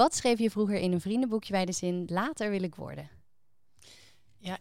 [0.00, 3.10] Wat schreef je vroeger in een vriendenboekje bij de zin later wil ik worden?
[4.38, 4.58] Ja,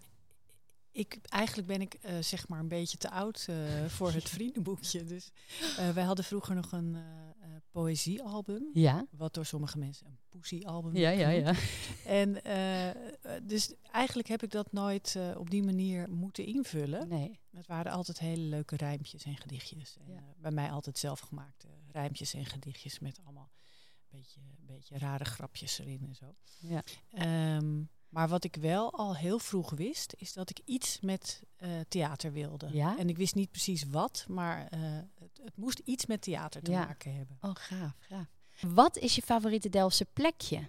[0.92, 5.04] ik, eigenlijk ben ik uh, zeg maar een beetje te oud uh, voor het vriendenboekje.
[5.04, 5.32] Dus
[5.80, 6.98] uh, wij hadden vroeger nog een
[7.72, 8.70] poëziealbum.
[8.74, 9.06] Ja.
[9.12, 11.54] Wat door sommige mensen een poesiealbum Ja, ja, ja.
[12.06, 12.42] En
[13.44, 17.08] dus eigenlijk heb ik dat nooit op die manier moeten invullen.
[17.08, 17.40] Nee.
[17.52, 19.98] Het waren altijd hele leuke rijmpjes en gedichtjes.
[20.00, 20.24] En, Ja.
[20.38, 23.50] bij mij altijd zelfgemaakte rijmpjes en gedichtjes met allemaal
[24.10, 26.26] beetje, beetje rare grapjes erin en zo.
[26.60, 26.84] Ja.
[27.12, 31.70] Ehm, maar wat ik wel al heel vroeg wist, is dat ik iets met eh,
[31.88, 32.70] theater wilde.
[32.72, 32.98] Ja?
[32.98, 34.80] En ik wist niet precies wat, maar eh,
[35.20, 36.86] het, het moest iets met theater te Ja.
[36.86, 37.38] maken hebben.
[37.42, 38.28] Oh, gaaf, gaaf.
[38.62, 40.68] Wat is je favoriete Delftse plekje?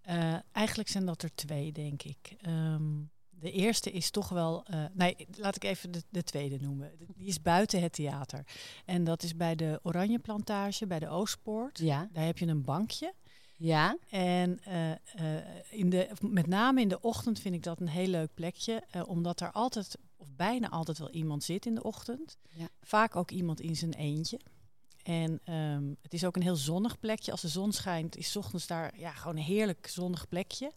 [0.00, 2.34] Eh, eigenlijk zijn dat er twee, denk ik.
[2.40, 3.00] Ehm,
[3.40, 4.64] de eerste is toch wel.
[4.64, 6.92] eh, nee, laat ik even de, de tweede noemen.
[7.16, 8.46] Die is buiten het theater.
[8.84, 11.78] En dat is bij de Oranje Plantage, bij de Oostpoort.
[11.78, 12.08] Ja.
[12.12, 13.14] Daar heb je een bankje.
[13.56, 13.96] Ja?
[14.08, 18.06] En eh, eh, in de, met name in de ochtend vind ik dat een heel
[18.08, 18.82] leuk plekje.
[19.06, 22.36] omdat er altijd, of bijna altijd wel iemand zit in de ochtend.
[22.48, 22.68] Ja.
[22.80, 24.40] Vaak ook iemand in zijn eentje.
[25.02, 27.30] En ehm, het is ook een heel zonnig plekje.
[27.30, 30.72] Als de zon schijnt, is 's ochtends daar ja, gewoon een heerlijk zonnig plekje.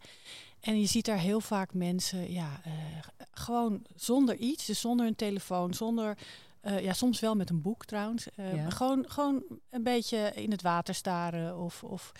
[0.62, 2.72] En je ziet daar heel vaak mensen, ja, eh,
[3.31, 6.18] gewoon zonder iets, dus zonder een telefoon, zonder,
[6.62, 8.28] eh, ja, soms wel met een boek trouwens.
[8.36, 8.70] eh, Ja.
[8.70, 12.12] gewoon, gewoon een beetje in het water staren of, of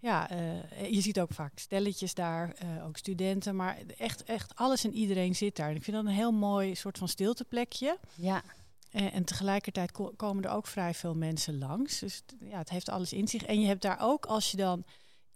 [0.00, 0.28] ja,
[0.90, 2.54] je ziet ook vaak stelletjes daar,
[2.86, 5.68] ook studenten, maar echt, echt alles en iedereen zit daar.
[5.70, 7.98] En ik vind dat een heel mooi soort van stilteplekje.
[8.14, 8.42] Ja.
[8.90, 11.98] En, en tegelijkertijd ko- komen er ook vrij veel mensen langs.
[11.98, 13.42] Dus ja, het heeft alles in zich.
[13.44, 14.84] En je hebt daar ook, als je dan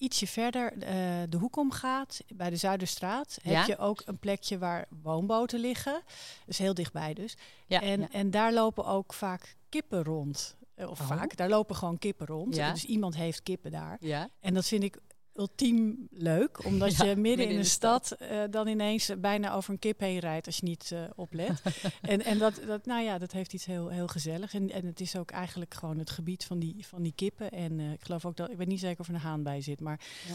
[0.02, 0.94] ietsje verder eh,
[1.28, 3.50] de hoek om gaat, bij de Zuiderstraat, Ja.
[3.58, 6.02] heb je ook een plekje waar woonboten liggen.
[6.46, 7.36] Dus heel dichtbij dus.
[7.66, 7.80] Ja.
[7.80, 8.08] en, ja.
[8.10, 10.56] en daar lopen ook vaak kippen rond.
[10.74, 11.06] Eh, Of Oh.
[11.06, 12.54] vaak, daar lopen gewoon kippen rond.
[12.56, 12.72] Ja.
[12.72, 13.96] Dus iemand heeft kippen daar.
[14.00, 14.28] ja.
[14.40, 14.98] En dat vind ik
[15.34, 19.78] ultiem leuk, omdat Ja, je midden, in de stad eh, dan ineens bijna over een
[19.78, 21.62] kip heen rijdt als je niet eh, oplet.
[22.00, 24.54] en en dat, dat, nou ja, dat heeft iets heel, heel gezellig.
[24.54, 27.50] En, en het is ook eigenlijk gewoon het gebied van die, van die kippen.
[27.50, 29.60] En eh, ik geloof ook dat, ik weet niet zeker of er een haan bij
[29.60, 30.34] zit, maar Ja.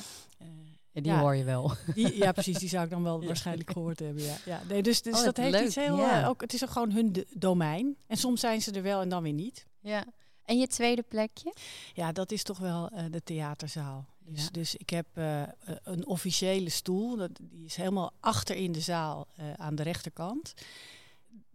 [0.92, 1.20] Ja, die Ja.
[1.20, 1.72] hoor je wel.
[1.94, 4.24] die, ja, precies, die zou ik dan wel waarschijnlijk gehoord hebben.
[4.24, 4.36] Ja.
[4.46, 6.28] Ja, nee, dus dus Oh, dat heeft leuk, iets heel, ja.
[6.28, 7.98] ook, het is ook gewoon hun domein.
[8.08, 9.66] En soms zijn ze er wel en dan weer niet.
[9.82, 10.06] Ja.
[10.48, 11.54] En je tweede plekje?
[11.94, 14.06] Ja, dat is toch wel eh, de theaterzaal.
[14.20, 14.50] Dus, Ja.
[14.52, 15.50] dus ik heb eh, eh,
[15.84, 17.18] een officiële stoel.
[17.18, 19.28] Dat, die is helemaal achter in de zaal
[19.58, 20.54] aan de rechterkant.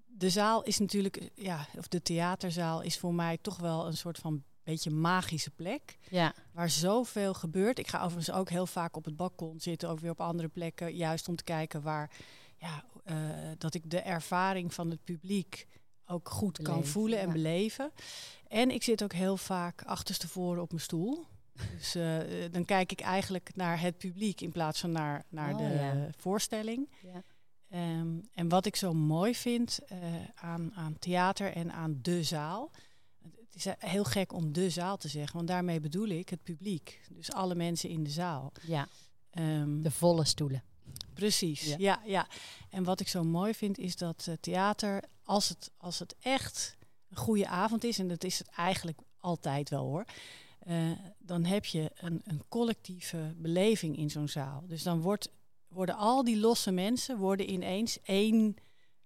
[0.07, 4.19] De zaal is natuurlijk, ja, of de theaterzaal is voor mij toch wel een soort
[4.19, 5.99] van beetje magische plek.
[6.11, 6.35] Ja.
[6.53, 7.79] Waar zoveel gebeurt.
[7.79, 10.95] Ik ga overigens ook heel vaak op het balkon zitten, ook weer op andere plekken.
[10.95, 12.11] Juist om te kijken waar,
[12.57, 12.85] ja,
[13.59, 15.67] dat ik de ervaring van het publiek
[16.07, 17.33] ook goed kan voelen en ja.
[17.33, 17.93] beleven.
[18.53, 21.27] En ik zit ook heel vaak achterstevoren op mijn stoel.
[21.77, 25.53] Dus eh, eh, dan kijk ik eigenlijk naar het publiek in plaats van naar, naar
[25.53, 26.09] Oh, de ja.
[26.17, 26.89] voorstelling.
[27.03, 27.23] Ja.
[27.69, 29.99] Ehm, en wat ik zo mooi vind eh,
[30.35, 32.71] aan, aan theater en aan de zaal.
[33.23, 37.01] Het is heel gek om de zaal te zeggen, want daarmee bedoel ik het publiek.
[37.11, 38.53] Dus alle mensen in de zaal.
[38.63, 38.89] ja.
[39.31, 40.63] Ehm, De volle stoelen.
[41.15, 41.77] Precies, Ja.
[41.79, 42.01] ja.
[42.05, 42.27] ja,
[42.71, 46.77] En wat ik zo mooi vind is dat theater, als het, als het echt
[47.13, 50.05] een goede avond is, en dat is het eigenlijk altijd wel hoor,
[50.59, 54.65] eh, dan heb je een, een collectieve beleving in zo'n zaal.
[54.67, 55.31] Dus dan wordt,
[55.69, 58.57] worden al die losse mensen worden ineens één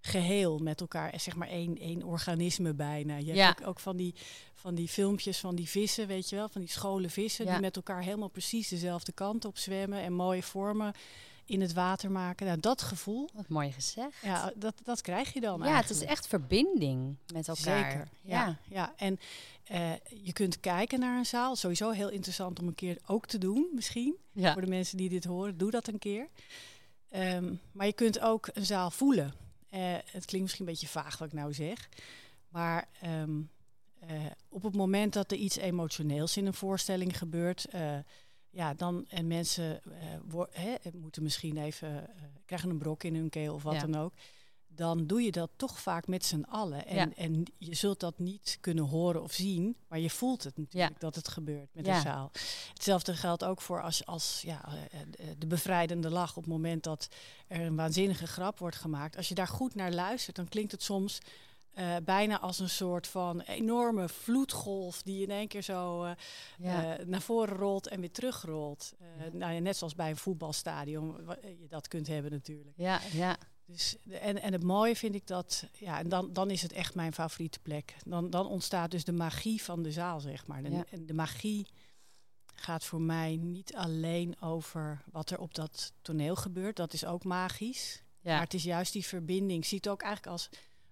[0.00, 3.16] geheel met elkaar, zeg maar één, één organisme bijna.
[3.16, 3.46] Je Ja.
[3.46, 4.14] hebt ook, ook van, die,
[4.54, 7.52] van die filmpjes van die vissen, weet je wel, van die scholen vissen, Ja.
[7.52, 10.92] die met elkaar helemaal precies dezelfde kant op zwemmen en mooie vormen
[11.46, 12.46] in het water maken.
[12.46, 14.16] Nou, dat gevoel, Wat mooi gezegd.
[14.22, 17.90] ja, dat, dat krijg je dan ja, het is echt verbinding met elkaar.
[17.90, 18.58] Zeker, ja.
[18.68, 18.92] ja.
[18.96, 19.18] En
[19.64, 19.92] eh,
[20.22, 21.56] je kunt kijken naar een zaal.
[21.56, 24.16] Sowieso heel interessant om een keer ook te doen, misschien.
[24.32, 24.52] Ja.
[24.52, 26.28] Voor de mensen die dit horen, doe dat een keer.
[27.08, 29.34] Ehm, maar je kunt ook een zaal voelen.
[29.68, 31.88] Eh, het klinkt misschien een beetje vaag wat ik nou zeg.
[32.48, 33.40] Maar ehm,
[33.98, 34.10] eh,
[34.48, 37.66] op het moment dat er iets emotioneels in een voorstelling gebeurt...
[38.56, 39.90] ja, dan en mensen eh,
[40.28, 43.80] wo- hè, moeten misschien even eh, krijgen een brok in hun keel of wat Ja.
[43.80, 44.12] dan ook.
[44.68, 46.86] Dan doe je dat toch vaak met z'n allen.
[46.86, 47.14] En, Ja.
[47.16, 51.14] en je zult dat niet kunnen horen of zien, maar je voelt het natuurlijk dat
[51.14, 52.30] het gebeurt met de zaal.
[52.72, 54.68] Hetzelfde geldt ook voor als, als ja,
[55.38, 57.08] de bevrijdende lach op het moment dat
[57.46, 59.16] er een waanzinnige grap wordt gemaakt.
[59.16, 61.18] Als je daar goed naar luistert, dan klinkt het soms
[61.76, 66.10] eh, bijna als een soort van enorme vloedgolf die in één keer zo eh,
[66.58, 66.96] Ja.
[66.98, 68.92] eh, naar voren rolt en weer terugrolt.
[69.32, 72.74] Nou ja, net zoals bij een voetbalstadion je dat kunt hebben natuurlijk.
[72.76, 73.36] ja, ja.
[73.66, 76.94] Dus, en, en het mooie vind ik dat, ja, en dan, dan is het echt
[76.94, 77.94] mijn favoriete plek.
[78.04, 80.62] Dan, dan ontstaat dus de magie van de zaal, zeg maar.
[80.62, 80.84] De, Ja.
[80.90, 81.66] En de magie
[82.54, 86.76] gaat voor mij niet alleen over wat er op dat toneel gebeurt.
[86.76, 88.02] Dat is ook magisch.
[88.20, 88.32] Ja.
[88.32, 89.58] Maar het is juist die verbinding.
[89.62, 90.48] Ik zie het ook eigenlijk als,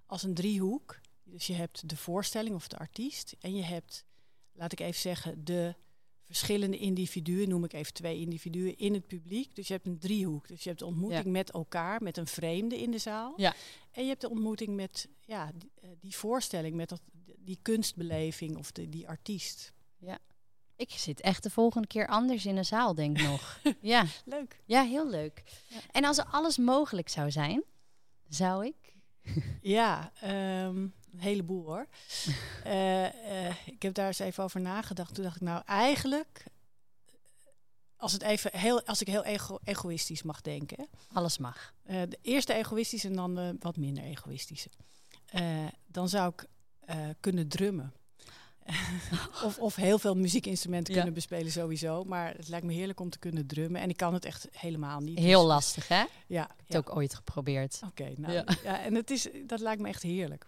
[0.07, 1.01] als een driehoek.
[1.25, 3.35] Dus je hebt de voorstelling of de artiest.
[3.41, 4.05] En je hebt,
[4.53, 5.75] laat ik even zeggen, de
[6.23, 9.55] verschillende individuen, noem ik even twee individuen, in het publiek.
[9.55, 10.49] Dus je hebt een driehoek.
[10.49, 11.31] Dus je hebt de ontmoeting Ja.
[11.31, 13.33] met elkaar, met een vreemde in de zaal.
[13.37, 13.55] Ja.
[13.91, 17.01] En je hebt de ontmoeting met ja, die, eh, die voorstelling, met dat,
[17.39, 19.73] die kunstbeleving of de, die artiest.
[20.77, 23.61] Ik zit echt de volgende keer anders in een zaal, denk ik nog.
[23.81, 24.07] ja.
[24.25, 24.63] Leuk.
[24.65, 25.43] ja, heel leuk.
[25.69, 25.79] Ja.
[25.91, 27.63] En als er alles mogelijk zou zijn,
[28.29, 28.84] zou ik...
[29.63, 31.87] Ja, ehm, een heleboel hoor.
[32.65, 35.15] Eh, eh, ik heb daar eens even over nagedacht.
[35.15, 36.45] Toen dacht ik, nou eigenlijk,
[37.97, 40.89] als, het even heel, als ik heel ego- egoïstisch mag denken.
[41.13, 41.75] Alles mag.
[41.85, 44.69] eh, de eerste egoïstische en dan de wat minder egoïstische.
[45.87, 46.47] Dan zou ik
[47.21, 47.93] kunnen drummen.
[49.45, 50.99] of, of heel veel muziekinstrumenten Ja.
[51.01, 52.05] kunnen bespelen sowieso.
[52.05, 53.81] Maar het lijkt me heerlijk om te kunnen drummen.
[53.81, 55.19] En ik kan het echt helemaal niet.
[55.19, 56.01] Heel Dus- lastig, hè?
[56.03, 56.79] Ik heb Ja, het ja.
[56.79, 57.81] ook ooit geprobeerd.
[57.87, 58.45] Oké, nou Ja.
[58.63, 58.81] ja.
[58.81, 60.47] en het is, dat lijkt me echt heerlijk.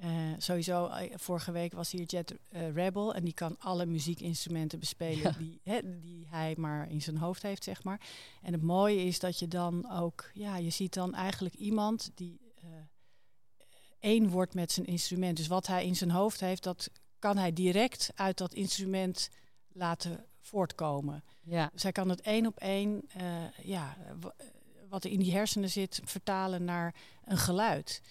[0.00, 4.78] Eh, sowieso, eh, vorige week was hier Jet eh, Rebel en die kan alle muziekinstrumenten
[4.78, 5.18] bespelen
[5.64, 5.80] Ja.
[5.82, 8.00] die, die hij maar in zijn hoofd heeft, zeg maar.
[8.42, 12.40] En het mooie is dat je dan ook, ja, je ziet dan eigenlijk iemand die
[14.00, 15.36] één wordt met zijn instrument.
[15.36, 19.28] Dus wat hij in zijn hoofd heeft, dat kan hij direct uit dat instrument
[19.72, 21.24] laten voortkomen.
[21.42, 24.28] Ja, Dus hij kan het één op één, eh, ja, eh,
[24.88, 26.94] wat er in die hersenen zit, vertalen naar
[27.24, 28.02] een geluid.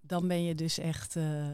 [0.00, 1.48] Dan ben je dus echt, eh,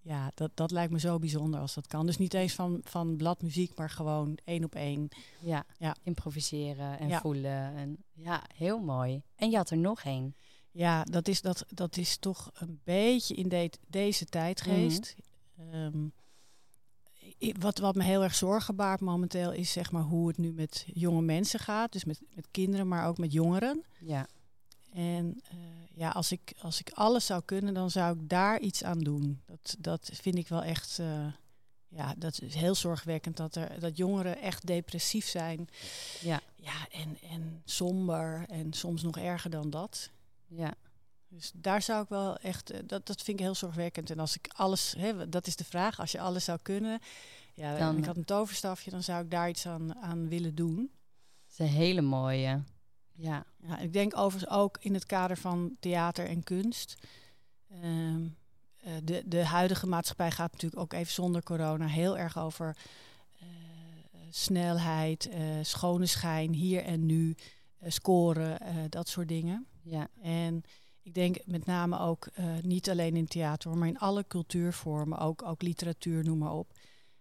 [0.00, 2.06] ja, dat, dat lijkt me zo bijzonder als dat kan.
[2.06, 5.08] Dus niet eens van, van bladmuziek, maar gewoon één op één.
[5.40, 5.64] ja.
[5.78, 5.96] Ja.
[6.02, 7.20] improviseren en Ja.
[7.20, 7.76] voelen.
[7.76, 9.22] En, ja, heel mooi.
[9.36, 10.36] En je had er nog één.
[10.70, 15.14] Ja, dat is, dat, dat is toch een beetje in de, deze tijdgeest.
[15.16, 15.32] Ehm,
[17.42, 20.52] i- wat, wat me heel erg zorgen baart momenteel is zeg maar hoe het nu
[20.52, 21.92] met jonge mensen gaat.
[21.92, 23.84] Dus met, met kinderen, maar ook met jongeren.
[24.00, 24.26] Ja,
[24.92, 25.56] En eh,
[25.94, 29.40] ja, als ik, als ik alles zou kunnen, dan zou ik daar iets aan doen.
[29.46, 30.98] Dat, dat vind ik wel echt.
[30.98, 31.26] eh,
[31.88, 35.68] ja, dat is heel zorgwekkend dat, er, dat jongeren echt depressief zijn.
[36.20, 40.10] ja, Ja, en, en somber en soms nog erger dan dat.
[40.46, 40.74] ja.
[41.34, 44.10] Dus daar zou ik wel echt, eh, dat, dat vind ik heel zorgwekkend.
[44.10, 46.98] En als ik alles, hè, dat is de vraag, als je alles zou kunnen,
[47.54, 50.76] ja, Dan- ik had een toverstafje, dan zou ik daar iets aan, aan willen doen.
[50.76, 52.62] Dat is een hele mooie.
[53.12, 56.94] Ja, Ja, ik denk overigens ook in het kader van theater en kunst.
[57.70, 58.24] Ehm,
[58.76, 62.76] eh, de, de huidige maatschappij gaat natuurlijk ook even zonder corona heel erg over
[63.40, 63.46] eh,
[64.30, 65.30] snelheid,
[65.62, 67.34] schone schijn, hier en nu,
[67.86, 68.58] scoren,
[68.90, 69.66] dat soort dingen.
[69.82, 70.62] ja, En
[71.04, 75.42] ik denk met name ook eh, niet alleen in theater, maar in alle cultuurvormen, ook,
[75.42, 76.72] ook literatuur, noem maar op.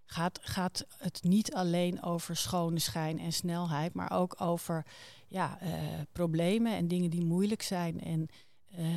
[0.06, 4.85] Gaat, gaat het niet alleen over schone schijn en snelheid, maar ook over
[5.27, 5.71] ja, eh,
[6.12, 8.27] problemen en dingen die moeilijk zijn en
[8.71, 8.88] eh,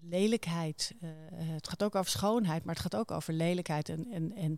[0.00, 0.94] lelijkheid.
[1.34, 4.56] Het gaat ook over schoonheid, maar het gaat ook over lelijkheid en, en, en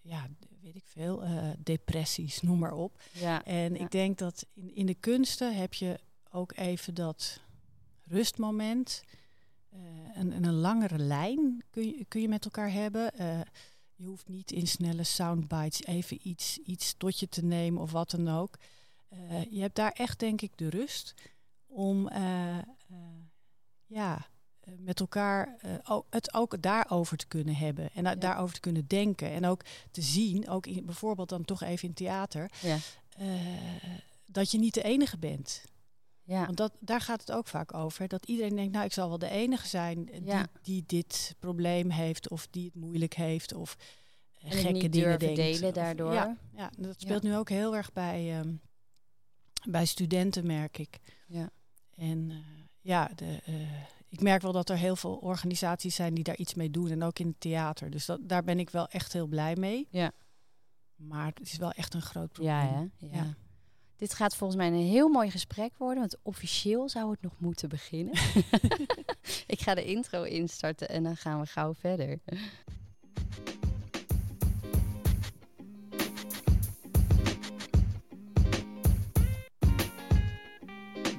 [0.00, 0.26] ja,
[0.62, 1.22] weet ik veel,
[1.58, 3.02] depressies, noem maar op.
[3.12, 3.44] ja.
[3.44, 3.80] En Ja.
[3.80, 5.98] ik denk dat in, in de kunsten heb je
[6.30, 7.40] ook even dat
[8.06, 9.02] rustmoment.
[9.70, 9.78] eh
[10.14, 13.12] en, en een langere lijn kun je, kun je met elkaar hebben.
[13.18, 13.40] Eh,
[13.94, 18.10] je hoeft niet in snelle soundbites even iets, iets tot je te nemen of wat
[18.10, 18.56] dan ook.
[19.08, 21.14] Eh, je hebt daar echt, denk ik, de rust
[21.66, 22.08] om
[23.86, 24.26] ja,
[24.78, 25.56] met elkaar
[26.10, 27.90] het ook daarover te kunnen hebben.
[27.94, 28.16] En da- Ja.
[28.16, 29.30] daarover te kunnen denken.
[29.30, 32.78] En ook te zien, ook in, bijvoorbeeld dan toch even in theater, ja.
[34.26, 35.64] dat je niet de enige bent.
[36.26, 36.44] Ja.
[36.44, 38.08] Want dat, daar gaat het ook vaak over.
[38.08, 41.90] Dat iedereen denkt, nou, ik zal wel de enige zijn eh, die, die dit probleem
[41.90, 43.76] heeft of die het moeilijk heeft of
[44.38, 45.36] eh, En gekke dingen denkt.
[45.36, 46.12] delen Of- daardoor.
[46.12, 48.54] ja, ja, dat speelt nu ook heel erg bij, ehm,
[49.68, 50.98] bij studenten, merk ik.
[51.26, 51.50] Ja.
[51.94, 52.36] En eh,
[52.80, 53.40] ja, de,
[54.08, 56.90] ik merk wel dat er heel veel organisaties zijn die daar iets mee doen.
[56.90, 57.90] En ook in het theater.
[57.90, 59.86] Dus dat, daar ben ik wel echt heel blij mee.
[59.90, 60.12] Ja.
[60.96, 62.54] Maar het is wel echt een groot probleem.
[62.54, 63.16] Ja, hè?
[63.16, 63.34] Ja.
[63.96, 67.68] Dit gaat volgens mij een heel mooi gesprek worden, want officieel zou het nog moeten
[67.68, 68.14] beginnen.
[69.46, 72.18] ik ga de intro instarten en dan gaan we gauw verder.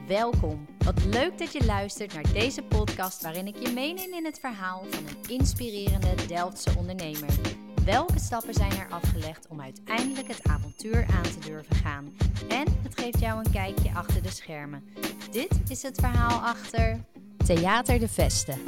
[0.07, 0.65] Welkom.
[0.77, 4.86] Wat leuk dat je luistert naar deze podcast waarin ik je meeneem in het verhaal
[4.89, 7.65] van een inspirerende Delftse ondernemer.
[7.88, 12.13] Welke stappen zijn er afgelegd om uiteindelijk het avontuur aan te durven gaan?
[12.50, 14.84] En het geeft jou een kijkje achter de schermen.
[15.32, 17.00] Dit is het verhaal achter
[17.46, 18.60] Theater de Vesten.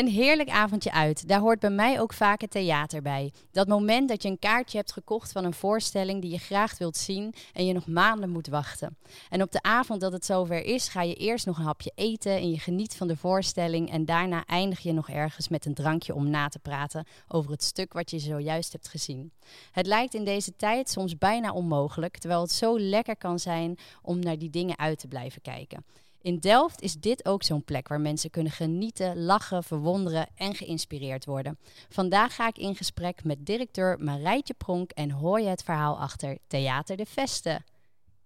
[0.00, 1.28] Een heerlijk avondje uit.
[1.28, 3.32] Daar hoort bij mij ook vaak het theater bij.
[3.50, 6.96] Dat moment dat je een kaartje hebt gekocht van een voorstelling die je graag wilt
[6.96, 8.96] zien en je nog maanden moet wachten.
[9.28, 12.32] En op de avond dat het zover is, ga je eerst nog een hapje eten
[12.32, 16.14] en je geniet van de voorstelling en daarna eindig je nog ergens met een drankje
[16.14, 19.32] om na te praten over het stuk wat je zojuist hebt gezien.
[19.72, 24.18] Het lijkt in deze tijd soms bijna onmogelijk, terwijl het zo lekker kan zijn om
[24.18, 25.84] naar die dingen uit te blijven kijken.
[26.22, 31.24] In Delft is dit ook zo'n plek waar mensen kunnen genieten, lachen, verwonderen en geïnspireerd
[31.24, 31.58] worden.
[31.88, 36.38] Vandaag ga ik in gesprek met directeur Marijtje Pronk en hoor je het verhaal achter
[36.46, 37.64] Theater de Vesten.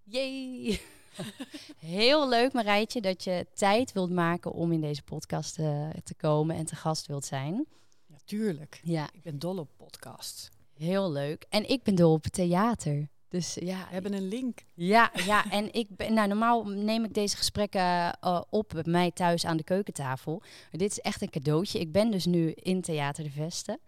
[0.03, 0.81] Jee!
[1.79, 6.57] Heel leuk Marijtje dat je tijd wilt maken om in deze podcast uh, te komen
[6.57, 7.67] en te gast wilt zijn.
[8.07, 8.81] Natuurlijk.
[8.83, 9.09] Ja.
[9.13, 10.49] Ik ben dol op podcasts.
[10.75, 11.47] Heel leuk.
[11.49, 13.09] En ik ben dol op theater.
[13.29, 14.59] Dus ja, we hebben een link.
[14.75, 19.11] Ja, ja, en ik ben, nou, normaal neem ik deze gesprekken uh, op bij mij
[19.11, 20.39] thuis aan de keukentafel.
[20.41, 21.79] Maar dit is echt een cadeautje.
[21.79, 23.81] Ik ben dus nu in Theater de Vesten.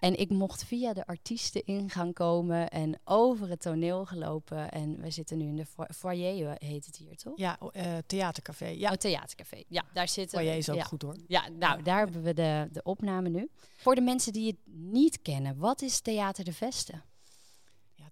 [0.00, 4.70] En ik mocht via de artiesten ingang komen en over het toneel gelopen.
[4.70, 7.32] En we zitten nu in de foyer, heet het hier, toch?
[7.36, 8.66] Ja, uh, theatercafé.
[8.66, 9.62] Ja, oh, theatercafé.
[9.68, 11.16] Ja, daar zitten foyer is ook goed hoor.
[11.26, 13.48] Ja, nou, daar hebben we de, de opname nu.
[13.76, 17.02] Voor de mensen die het niet kennen, wat is Theater de Vesten?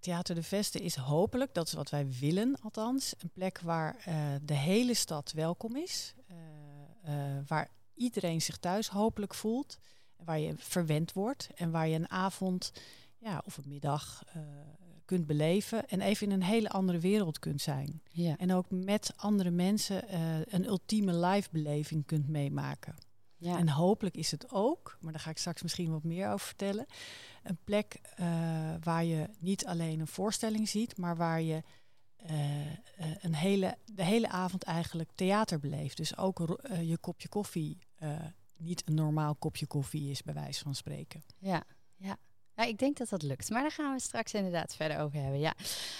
[0.00, 4.14] Theater de Vesten is hopelijk, dat is wat wij willen althans, een plek waar uh,
[4.42, 6.14] de hele stad welkom is.
[6.30, 6.36] Uh,
[7.14, 9.78] uh, waar iedereen zich thuis hopelijk voelt.
[10.24, 12.72] Waar je verwend wordt en waar je een avond
[13.18, 14.24] ja, of een middag
[15.04, 15.88] kunt beleven.
[15.88, 18.02] En even in een hele andere wereld kunt zijn.
[18.12, 18.36] Ja.
[18.36, 20.04] En ook met andere mensen
[20.54, 22.94] een ultieme live beleving kunt meemaken.
[23.38, 23.58] Ja.
[23.58, 26.86] En hopelijk is het ook, maar daar ga ik straks misschien wat meer over vertellen,
[27.42, 28.26] een plek uh,
[28.82, 31.62] waar je niet alleen een voorstelling ziet, maar waar je
[32.30, 32.30] uh,
[33.20, 35.96] een hele, de hele avond eigenlijk theater beleeft.
[35.96, 37.78] Dus ook uh, je kopje koffie
[38.56, 41.22] niet een normaal kopje koffie is, bij wijze van spreken.
[41.38, 41.62] Ja,
[41.96, 42.16] ja.
[42.54, 43.50] Ja, ik denk dat dat lukt.
[43.50, 45.40] Maar daar gaan we straks inderdaad verder over hebben.
[45.40, 45.54] Ja.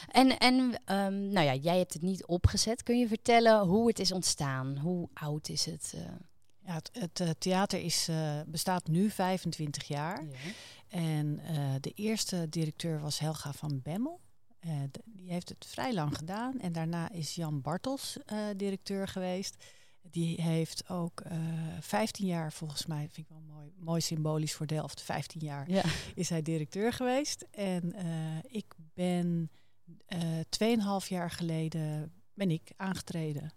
[0.09, 0.55] En, en
[0.97, 2.83] um, nou ja, jij hebt het niet opgezet.
[2.83, 4.79] Kun je vertellen hoe het is ontstaan?
[4.79, 5.95] Hoe oud is het?
[6.69, 10.25] Ja, het, het uh, theater is, uh, bestaat nu 25 jaar.
[10.25, 10.31] Ja.
[10.89, 14.21] En uh, de eerste directeur was Helga van Bemmel.
[15.05, 16.61] Die heeft het vrij lang gedaan.
[16.61, 18.19] En daarna is Jan Bartels
[18.57, 19.65] directeur geweest.
[20.03, 21.23] Die heeft ook
[21.81, 25.03] 15 jaar, volgens mij, vind ik wel mooi, mooi symbolisch voor Delft.
[25.03, 25.83] 15 jaar ja.
[26.15, 27.47] is hij directeur geweest.
[27.51, 27.95] En
[28.49, 29.51] ik ben
[30.15, 33.53] 2,5 jaar geleden ben ik aangetreden.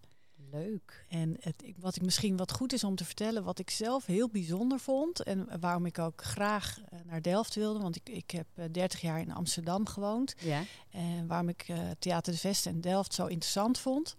[0.51, 1.05] Leuk.
[1.09, 4.29] En het, wat ik misschien wat goed is om te vertellen, wat ik zelf heel
[4.29, 8.47] bijzonder vond en waarom ik ook graag eh, naar Delft wilde, want ik, ik heb
[8.71, 10.35] 30 eh, jaar in Amsterdam gewoond.
[10.39, 10.63] Ja.
[10.89, 14.15] En waarom ik uh, Theater de Vest en Delft zo interessant vond,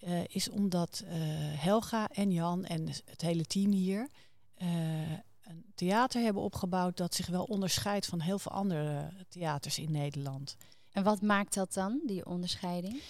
[0.00, 1.10] uh, is omdat uh,
[1.62, 4.08] Helga en Jan en het hele team hier
[4.56, 10.56] een theater hebben opgebouwd dat zich wel onderscheidt van heel veel andere theaters in Nederland.
[10.90, 13.00] En wat maakt dat dan, die onderscheiding?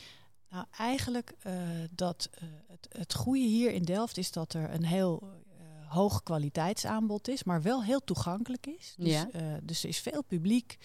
[0.55, 1.53] Nou, eigenlijk uh,
[1.91, 6.23] dat uh, het, het goede hier in Delft is dat er een heel uh, hoog
[6.23, 8.95] kwaliteitsaanbod is, maar wel heel toegankelijk is.
[8.97, 9.29] Dus, ja.
[9.63, 10.79] dus er is veel publiek.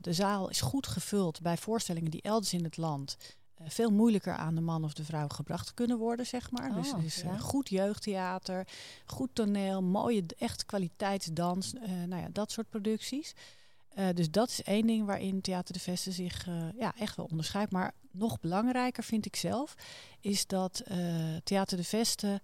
[0.00, 3.16] de zaal is goed gevuld bij voorstellingen die elders in het land
[3.64, 6.70] veel moeilijker aan de man of de vrouw gebracht kunnen worden, zeg maar.
[6.70, 7.38] Oh, dus het is ja.
[7.38, 8.68] goed jeugdtheater,
[9.06, 11.72] goed toneel, mooie echt kwaliteitsdans,
[12.06, 13.34] nou ja, dat soort producties.
[13.98, 17.26] Uh, dus dat is één ding waarin Theater de Vesten zich uh, ja, echt wel
[17.30, 17.72] onderscheidt.
[17.72, 19.74] Maar nog belangrijker vind ik zelf,
[20.20, 22.40] is dat uh, Theater de Vesten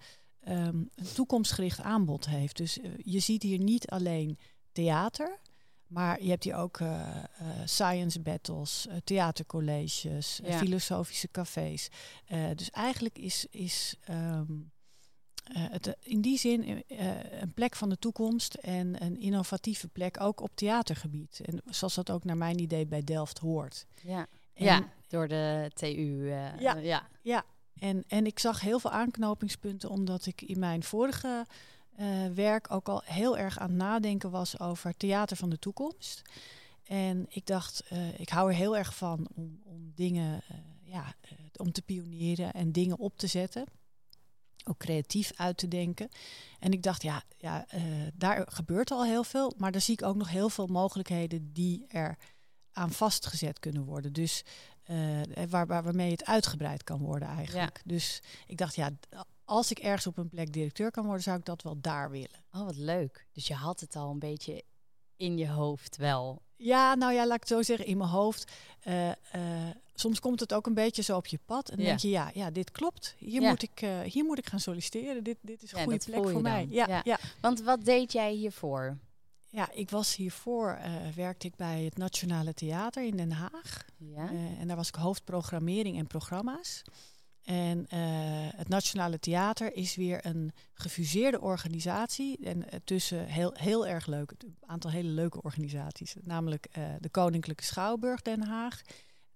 [0.48, 2.56] um, een toekomstgericht aanbod heeft.
[2.56, 4.38] Dus je ziet hier niet alleen
[4.72, 5.38] theater,
[5.86, 6.78] maar je hebt hier ook
[7.64, 10.58] science battles, theatercolleges, ja.
[10.58, 11.88] filosofische cafés.
[12.54, 14.70] dus eigenlijk is, is um,
[15.48, 16.78] uh, het, in die zin uh,
[17.40, 21.40] een plek van de toekomst en een innovatieve plek ook op theatergebied.
[21.44, 23.86] En zoals dat ook naar mijn idee bij Delft hoort.
[24.02, 25.86] Ja, en, ja door de TU.
[25.86, 27.08] Uh, ja, ja.
[27.22, 27.44] ja.
[27.78, 31.46] En, en ik zag heel veel aanknopingspunten omdat ik in mijn vorige
[32.34, 36.22] werk ook al heel erg aan het nadenken was over theater van de toekomst.
[36.84, 40.42] En ik dacht, ik hou er heel erg van om, om dingen,
[40.82, 41.14] ja,
[41.56, 43.64] om te pionieren en dingen op te zetten
[44.64, 46.08] ook creatief uit te denken.
[46.58, 47.82] En ik dacht, ja, ja uh,
[48.14, 51.84] daar gebeurt al heel veel, maar daar zie ik ook nog heel veel mogelijkheden die
[51.88, 52.18] er
[52.72, 54.12] aan vastgezet kunnen worden.
[54.12, 54.44] Dus
[54.90, 57.76] uh, waar, waar, waarmee het uitgebreid kan worden eigenlijk.
[57.76, 57.82] Ja.
[57.84, 58.90] Dus ik dacht, ja,
[59.44, 62.44] als ik ergens op een plek directeur kan worden, zou ik dat wel daar willen.
[62.52, 63.26] Oh, wat leuk.
[63.32, 64.64] Dus je had het al een beetje
[65.16, 68.52] in je hoofd wel Ja, nou ja, laat ik het zo zeggen, in mijn hoofd.
[68.80, 71.68] eh, eh, soms komt het ook een beetje zo op je pad.
[71.68, 71.90] En dan Ja.
[71.90, 73.14] denk je, ja, ja dit klopt.
[73.18, 75.24] Hier, moet ik, eh, hier moet ik gaan solliciteren.
[75.24, 76.64] Dit, dit is een goede plek voor mij.
[76.66, 76.74] dan.
[76.74, 77.00] Ja, Ja.
[77.04, 77.18] ja.
[77.40, 78.98] Want wat deed jij hiervoor?
[79.52, 83.84] ja, ik was hiervoor, eh, werkte ik bij het Nationale Theater in Den Haag.
[83.96, 84.30] Ja.
[84.30, 86.82] Eh, en daar was ik hoofdprogrammering en programma's.
[87.42, 87.86] En
[88.56, 92.38] het Nationale Theater is weer een gefuseerde organisatie.
[92.44, 96.14] En tussen heel, heel erg leuk, een aantal hele leuke organisaties.
[96.22, 96.66] Namelijk
[97.00, 98.80] de Koninklijke Schouwburg Den Haag,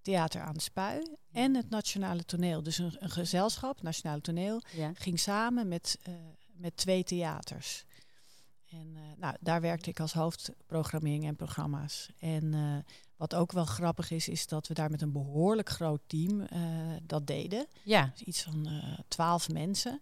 [0.05, 2.63] Theater aan de Spui en het Nationale Toneel.
[2.63, 4.91] Dus een, een gezelschap, Nationale Toneel, ja.
[4.93, 6.13] ging samen met, eh,
[6.53, 7.85] met twee theaters.
[8.69, 12.09] En eh, nou, daar werkte ik als hoofdprogrammering en programma's.
[12.19, 16.01] En eh, wat ook wel grappig is, is dat we daar met een behoorlijk groot
[16.07, 16.47] team
[17.03, 17.67] dat deden.
[17.83, 18.09] Ja.
[18.11, 18.67] Dus iets van
[19.07, 20.01] twaalf mensen.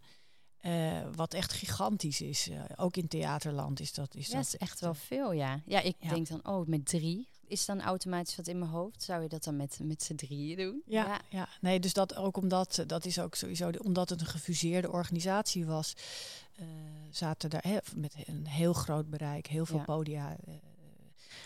[0.64, 2.50] Eh, wat echt gigantisch is.
[2.50, 4.16] Eh, ook in theaterland is dat.
[4.16, 5.62] Is Ja, dat is echt wel veel, ja.
[5.66, 6.10] Ja, ik Ja.
[6.10, 7.28] denk dan, oh, met drie.
[7.48, 9.04] Is dan automatisch wat in mijn hoofd?
[9.04, 10.82] Zou je dat dan met, met z'n drieën doen?
[10.86, 11.48] Ja, ja.
[11.62, 15.66] nee, dus dat ook omdat, eh, dat is ook sowieso, omdat het een gefuseerde organisatie
[15.66, 15.94] was,
[17.10, 20.36] zaten daar met een heel groot bereik, heel veel podia.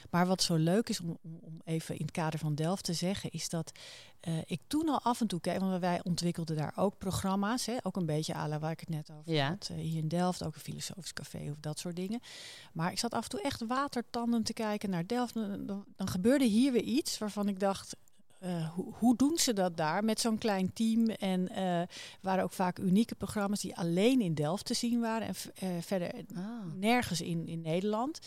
[0.09, 3.31] Maar wat zo leuk is om, om, even in het kader van Delft te zeggen,
[3.31, 3.71] is dat
[4.19, 7.75] eh, ik toen al af en toe keek, want wij ontwikkelden daar ook programma's, hè,
[7.83, 9.47] ook een beetje à la waar ik het net over Ja.
[9.49, 12.19] had, eh, hier in Delft, ook een filosofisch café of dat soort dingen.
[12.73, 15.33] Maar ik zat af en toe echt watertanden te kijken naar Delft.
[15.33, 17.95] Dan, dan, dan gebeurde hier weer iets waarvan ik dacht,
[18.39, 21.09] eh, hoe, hoe doen ze dat daar met zo'n klein team?
[21.09, 21.81] En eh
[22.21, 25.35] waren ook vaak unieke programma's die alleen in Delft te zien waren en
[25.83, 26.43] verder Ah.
[26.75, 28.19] nergens in, in Nederland.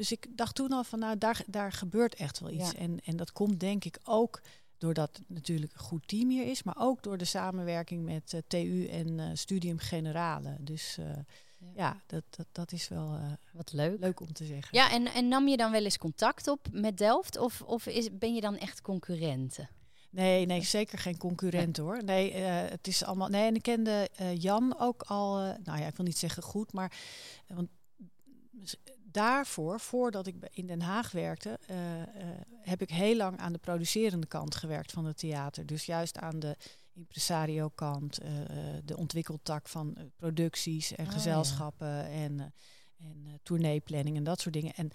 [0.00, 2.70] Dus ik dacht toen al van, nou, daar, daar gebeurt echt wel iets.
[2.70, 2.78] Ja.
[2.78, 4.40] En, en dat komt denk ik ook
[4.78, 8.40] doordat het natuurlijk een goed team hier is, maar ook door de samenwerking met eh,
[8.46, 10.56] TU en eh, Studium Generale.
[10.60, 11.06] Dus eh,
[11.74, 13.18] ja, dat, dat, dat is wel
[13.52, 14.00] Wat leuk.
[14.00, 14.76] leuk om te zeggen.
[14.76, 17.38] Ja, en, en nam je dan wel eens contact op met Delft?
[17.38, 19.68] Of, of is, ben je dan echt concurrenten?
[20.10, 22.04] Nee, nee, zeker geen concurrent hoor.
[22.04, 23.28] Nee, het is allemaal.
[23.28, 25.36] Nee, en ik kende Jan ook al.
[25.38, 26.92] nou ja, ik wil niet zeggen goed, maar
[27.46, 27.68] want
[29.12, 32.06] daarvoor, voordat ik in Den Haag werkte, eh, eh,
[32.60, 35.66] heb ik heel lang aan de producerende kant gewerkt van het theater.
[35.66, 36.56] Dus juist aan de
[36.92, 41.16] impresario-kant, eh, eh, de ontwikkeltak van producties en Oh, ja.
[41.16, 42.54] gezelschappen en,
[42.98, 44.74] en tourneeplanning en dat soort dingen.
[44.74, 44.90] En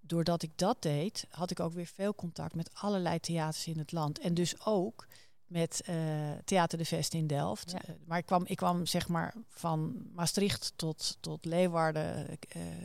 [0.00, 3.92] doordat ik dat deed, had ik ook weer veel contact met allerlei theaters in het
[3.92, 4.18] land.
[4.18, 5.06] En dus ook
[5.54, 5.94] met eh,
[6.44, 7.70] Theater de Vest in Delft.
[7.70, 7.82] Ja.
[7.82, 12.28] Eh, maar ik kwam, ik kwam zeg maar van Maastricht tot, tot Leeuwarden.
[12.28, 12.36] eh,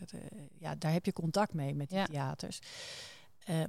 [0.06, 2.06] de- ja, daar heb je contact mee met die Ja.
[2.06, 2.60] theaters.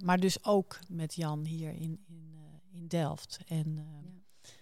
[0.04, 2.38] Maar dus ook met Jan hier in, in,
[2.72, 3.38] in Delft.
[3.46, 3.88] En,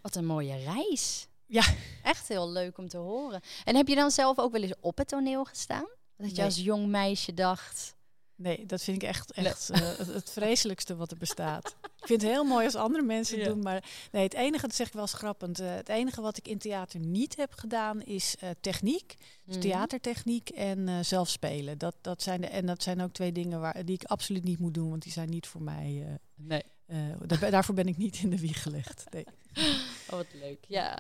[0.02, 1.28] Wat een mooie reis.
[1.46, 1.62] Ja.
[2.02, 3.40] Echt heel leuk om te horen.
[3.64, 5.86] En heb je dan zelf ook wel eens op het toneel gestaan?
[6.16, 6.44] Dat je Nee.
[6.44, 7.96] als jong meisje dacht...
[8.40, 11.76] Nee, dat vind ik echt, echt eh, het, het vreselijkste wat er bestaat.
[11.82, 13.52] ik vind het heel mooi als andere mensen het Ja.
[13.52, 16.48] doen, maar nee, het enige, dat zeg ik wel schrappend, eh, het enige wat ik
[16.48, 19.60] in theater niet heb gedaan is eh, techniek, dus Mhm.
[19.64, 21.78] theatertechniek en zelf spelen.
[21.78, 24.58] Dat, dat zijn de, en dat zijn ook twee dingen waar, die ik absoluut niet
[24.58, 26.18] moet doen, want die zijn niet voor mij.
[26.34, 26.62] Nee.
[26.88, 29.04] Eh, daar- daarvoor ben ik niet in de wieg gelegd.
[29.10, 29.24] Nee.
[30.10, 30.64] Oh, wat leuk.
[30.68, 30.98] Ja.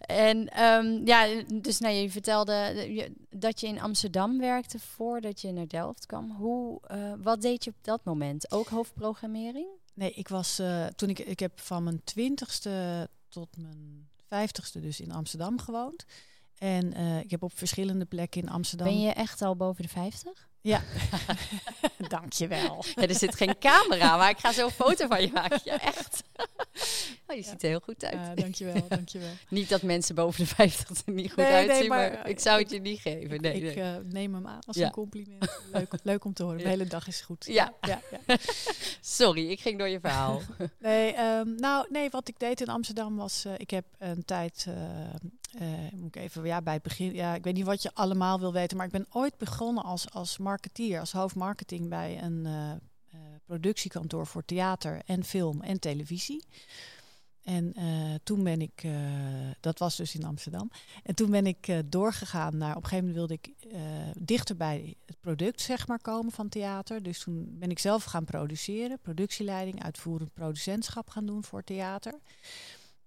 [0.00, 5.52] En ehm, ja, dus nou, je vertelde eh, dat je in Amsterdam werkte voordat je
[5.52, 6.30] naar Delft kwam.
[6.30, 8.50] Hoe, eh, wat deed je op dat moment?
[8.52, 9.66] Ook hoofdprogrammering?
[9.94, 10.60] Nee, ik was
[10.96, 16.04] toen ik, ik heb van mijn twintigste tot mijn vijftigste dus in Amsterdam gewoond.
[16.58, 18.86] En ik heb op verschillende plekken in Amsterdam.
[18.86, 20.48] Ben je echt al boven de 50?
[20.62, 20.82] Ja,
[22.08, 22.84] dankjewel.
[22.94, 25.60] Ja, er zit geen camera, maar ik ga zo een foto van je maken.
[25.64, 26.22] Ja, echt.
[27.26, 28.14] Oh, je ziet er heel goed uit.
[28.14, 29.28] Uh, dankjewel, dankjewel.
[29.48, 32.40] Niet dat mensen boven de 50 er niet goed Nee, nee, uitzien, maar, maar, ik
[32.40, 33.30] zou het je niet geven.
[33.30, 35.60] Ik, Nee, ik eh, neem hem aan als een compliment.
[35.72, 36.58] Leuk, leuk om te horen.
[36.58, 37.44] De hele dag is goed.
[37.44, 37.72] Ja.
[37.80, 38.36] ja, ja.
[39.00, 40.40] Sorry, ik ging door je verhaal.
[40.78, 44.66] Nee, ehm, nou, nee, wat ik deed in Amsterdam was, eh, ik heb een tijd,
[44.68, 44.74] eh,
[45.58, 48.40] eh, moet ik even, ja, bij het begin, ja, ik weet niet wat je allemaal
[48.40, 52.70] wil weten, maar ik ben ooit begonnen als, als marketeer, als hoofdmarketing bij een eh,
[52.70, 52.78] eh,
[53.44, 56.44] productiekantoor voor theater en film en televisie.
[57.42, 57.74] En
[58.22, 58.86] toen ben ik,
[59.60, 60.70] dat was dus in Amsterdam.
[61.02, 63.54] En toen ben ik doorgegaan naar, op een gegeven moment wilde ik
[64.26, 67.02] dichter bij het product, zeg maar, komen van theater.
[67.02, 72.14] Dus toen ben ik zelf gaan produceren, productieleiding, uitvoerend producentschap gaan doen voor theater.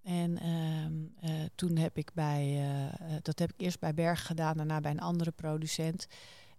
[0.03, 0.93] En ehm,
[1.31, 4.79] eh, toen heb ik bij, eh, eh, dat heb ik eerst bij Berg gedaan, daarna
[4.79, 6.07] bij een andere producent.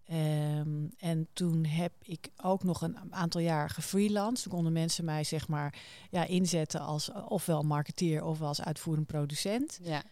[0.05, 4.43] Ehm, en toen heb ik ook nog een aantal jaar gefreelanced.
[4.43, 5.75] Toen konden mensen mij zeg maar
[6.11, 9.79] ja, inzetten als ofwel marketeer ofwel als uitvoerend producent.
[9.83, 10.03] Ja.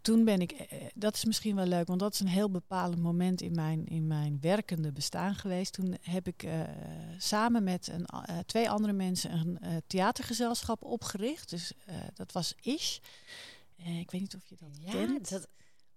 [0.00, 3.42] Toen ben ik, dat is misschien wel leuk, want dat is een heel bepalend moment
[3.42, 5.72] in mijn, in mijn werkende bestaan geweest.
[5.72, 6.48] Toen heb ik
[7.18, 8.06] samen met een,
[8.46, 11.50] twee andere mensen een theatergezelschap opgericht.
[11.50, 11.72] Dus
[12.14, 12.98] dat was Ish.
[13.76, 15.30] ik weet niet of je dat ja, kent.
[15.30, 15.48] Dat,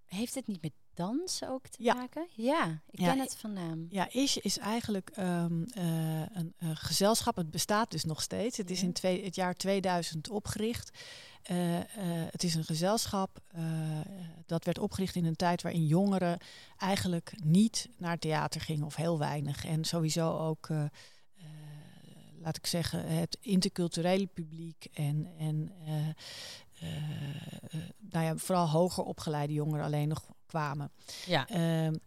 [0.05, 2.27] heeft het niet met dans ook te maken?
[2.33, 3.85] Ja, ik ken het van naam.
[3.89, 7.35] Ja, Ish is eigenlijk ehm, eh, een gezelschap.
[7.35, 8.57] Het bestaat dus nog steeds.
[8.57, 10.97] Het is in twee, het jaar 2000 opgericht.
[11.51, 11.79] Uh,
[12.31, 13.39] het is een gezelschap
[14.45, 16.37] dat werd opgericht in een tijd waarin jongeren
[16.77, 19.65] eigenlijk niet naar theater gingen of heel weinig.
[19.65, 20.69] En sowieso ook,
[22.41, 25.71] laat ik zeggen, het interculturele publiek en, en
[28.09, 30.23] nou ja, vooral hoger opgeleide jongeren alleen nog
[30.55, 30.91] kwamen.
[31.25, 31.47] Ja.
[31.85, 31.99] Um,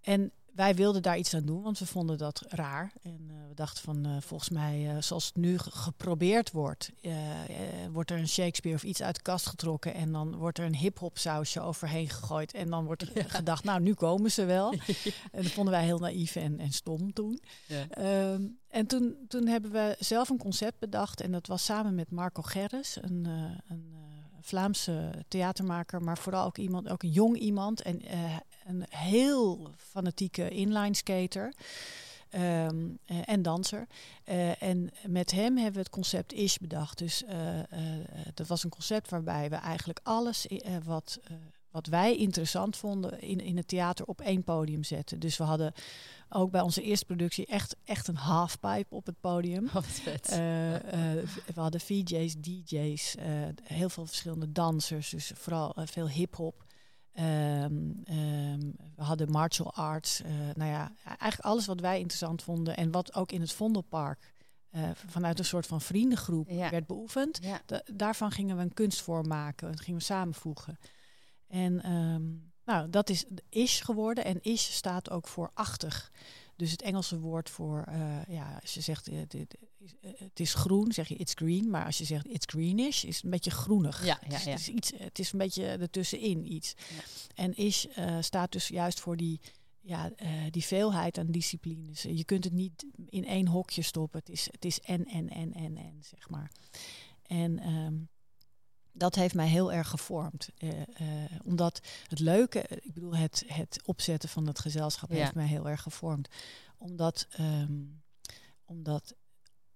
[0.00, 2.92] en wij wilden daar iets aan doen, want we vonden dat raar.
[3.02, 6.90] En uh, we dachten van, uh, volgens mij, uh, zoals het nu geprobeerd wordt,
[7.92, 10.76] wordt er een Shakespeare of iets uit de kast getrokken en dan wordt er een
[10.76, 12.54] hip-hop sausje overheen gegooid.
[12.54, 13.22] En dan wordt er ja.
[13.28, 14.72] gedacht, nou, nu komen ze wel.
[15.32, 17.40] en dat vonden wij heel naïef en, en stom toen.
[17.66, 18.32] Ja.
[18.32, 22.10] Um, en toen, toen hebben we zelf een concept bedacht en dat was samen met
[22.10, 23.26] Marco Gerres, een,
[23.68, 24.03] een
[24.44, 30.48] Vlaamse theatermaker, maar vooral ook iemand, ook een jong iemand en uh, een heel fanatieke
[30.48, 31.52] inline skater.
[32.34, 33.86] Um, uh, en danser.
[34.24, 36.98] Uh, en met hem hebben we het concept Ish bedacht.
[36.98, 37.24] Dus
[38.34, 40.46] dat was een concept waarbij we eigenlijk alles
[40.84, 41.20] wat
[41.74, 45.18] wat wij interessant vonden in, in het theater op één podium zetten.
[45.18, 45.72] Dus we hadden
[46.28, 49.68] ook bij onze eerste productie echt, echt een halfpipe op het podium.
[49.72, 50.30] Wat vet.
[50.30, 50.80] Uh, uh,
[51.54, 53.24] we hadden VJ's, DJ's, uh,
[53.62, 56.64] heel veel verschillende dansers, dus vooral veel hip-hop.
[57.18, 57.24] Um,
[58.10, 60.22] um, we hadden martial arts.
[60.54, 64.32] nou ja, eigenlijk alles wat wij interessant vonden en wat ook in het Vondelpark
[65.06, 66.70] vanuit een soort van vriendengroep ja.
[66.70, 67.38] werd beoefend.
[67.42, 67.60] Ja.
[67.92, 69.70] daarvan gingen we een kunstvorm maken.
[69.70, 70.78] Dat gingen we samenvoegen.
[71.54, 74.24] En um, nou, dat is is geworden.
[74.24, 76.12] En is staat ook voor achtig.
[76.56, 79.20] Dus het Engelse woord voor, uh, ja, als je zegt uh,
[80.00, 81.70] het is groen, zeg je it's green.
[81.70, 84.04] Maar als je zegt it's greenish, is het een beetje groenig.
[84.04, 84.50] Ja, ja, ja.
[84.50, 86.74] Het, is iets, het is een beetje ertussenin iets.
[86.76, 87.02] Ja.
[87.34, 87.88] En is
[88.20, 89.40] staat dus juist voor die,
[89.80, 90.10] ja,
[90.50, 92.02] die veelheid aan disciplines.
[92.02, 94.18] Je kunt het niet in één hokje stoppen.
[94.18, 96.50] Het is, het is en, en, en, en, en, zeg maar.
[97.22, 98.08] En um,
[98.96, 100.48] dat heeft mij heel erg gevormd.
[100.58, 100.86] Uh, uh,
[101.44, 105.16] omdat het leuke, ik bedoel, het, het opzetten van het gezelschap ja.
[105.16, 106.28] heeft mij heel erg gevormd.
[106.78, 108.02] Omdat, um,
[108.64, 109.14] omdat,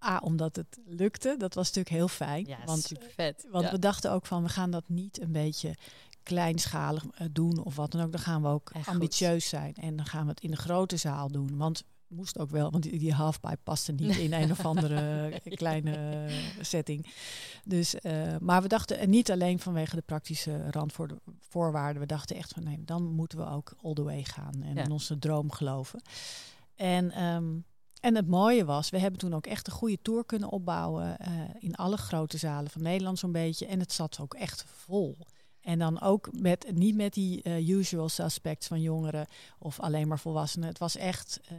[0.04, 2.46] A, omdat het lukte, dat was natuurlijk heel fijn.
[2.46, 3.46] Ja, want super vet.
[3.50, 3.70] Want ja.
[3.70, 5.74] we dachten ook van, we gaan dat niet een beetje
[6.22, 8.12] kleinschalig doen of wat dan ook.
[8.12, 9.50] Dan gaan we ook Echt ambitieus goed.
[9.50, 9.74] zijn.
[9.74, 11.57] En dan gaan we het in de grote zaal doen.
[11.57, 16.27] Want moest ook wel, want die, die halfpipe paste niet in een of andere kleine
[16.61, 17.07] setting.
[17.64, 22.01] Dus, uh, maar we dachten niet alleen vanwege de praktische randvoorwaarden.
[22.01, 24.85] We dachten echt van nee, dan moeten we ook all the way gaan en ja.
[24.85, 26.03] in onze droom geloven.
[26.75, 27.64] En, um,
[28.01, 31.29] en het mooie was, we hebben toen ook echt een goede tour kunnen opbouwen uh,
[31.59, 33.66] in alle grote zalen van Nederland zo'n beetje.
[33.66, 35.18] En het zat ook echt vol.
[35.61, 39.27] En dan ook met, niet met die uh, usual suspects van jongeren
[39.59, 40.68] of alleen maar volwassenen.
[40.68, 41.59] Het was echt uh,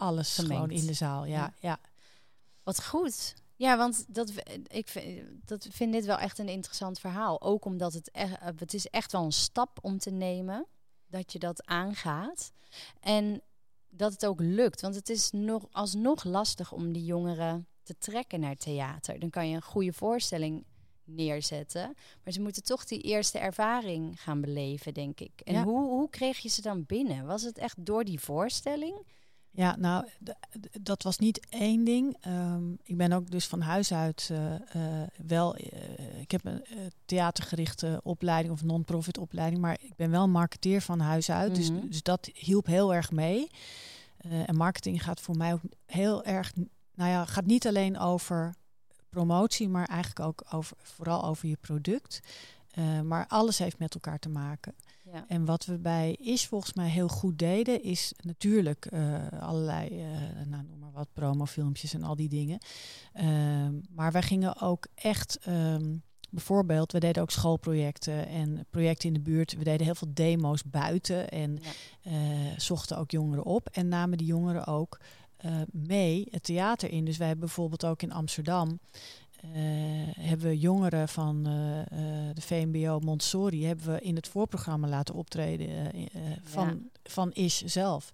[0.00, 0.54] alles Gemengd.
[0.54, 1.24] gewoon in de zaal.
[1.24, 1.54] Ja, ja.
[1.60, 1.78] ja.
[2.62, 3.34] Wat goed.
[3.56, 4.32] Ja, want dat,
[4.66, 7.42] ik vind, dat vind dit wel echt een interessant verhaal.
[7.42, 10.66] Ook omdat het, echt, het is echt wel een stap om te nemen
[11.06, 12.52] dat je dat aangaat.
[13.00, 13.42] En
[13.88, 14.80] dat het ook lukt.
[14.80, 19.18] Want het is nog, alsnog lastig om die jongeren te trekken naar theater.
[19.18, 20.64] Dan kan je een goede voorstelling
[21.04, 21.96] neerzetten.
[22.24, 25.40] Maar ze moeten toch die eerste ervaring gaan beleven, denk ik.
[25.40, 25.62] En ja.
[25.64, 27.26] hoe, hoe kreeg je ze dan binnen?
[27.26, 29.06] Was het echt door die voorstelling?
[29.52, 30.08] Ja, nou,
[30.80, 32.26] dat was niet één ding.
[32.26, 35.58] Um, ik ben ook dus van huis uit uh, uh, wel.
[35.58, 36.64] Uh, ik heb een
[37.04, 41.58] theatergerichte opleiding of non-profit opleiding, maar ik ben wel marketeer van huis uit.
[41.58, 41.80] Mm -hmm.
[41.80, 43.50] dus, dus dat hielp heel erg mee.
[44.46, 46.52] en marketing gaat voor mij ook heel erg.
[46.94, 48.54] Nou ja, gaat niet alleen over
[49.08, 52.20] promotie, maar eigenlijk ook over, vooral over je product.
[53.04, 54.74] Maar alles heeft met elkaar te maken.
[55.12, 55.24] Ja.
[55.28, 60.46] En wat we bij Is volgens mij heel goed deden, is natuurlijk uh, allerlei, uh,
[60.46, 62.58] nou, noem maar wat, promofilmpjes en al die dingen.
[63.94, 69.20] maar wij gingen ook echt, um, bijvoorbeeld, we deden ook schoolprojecten en projecten in de
[69.20, 69.56] buurt.
[69.56, 71.58] We deden heel veel demo's buiten en
[72.02, 72.58] ja.
[72.58, 73.68] zochten ook jongeren op.
[73.68, 75.00] En namen die jongeren ook
[75.44, 77.04] uh, mee het theater in.
[77.04, 78.80] Dus wij hebben bijvoorbeeld ook in Amsterdam
[80.20, 81.52] hebben we jongeren van uh,
[82.34, 85.92] de VMBO Montessori hebben we in het voorprogramma laten optreden
[86.42, 87.00] van, ja.
[87.02, 88.12] van Ish zelf.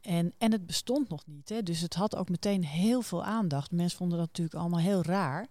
[0.00, 1.48] En, en het bestond nog niet.
[1.48, 1.62] Hè?
[1.62, 3.70] Dus het had ook meteen heel veel aandacht.
[3.70, 5.46] Mensen vonden dat natuurlijk allemaal heel raar.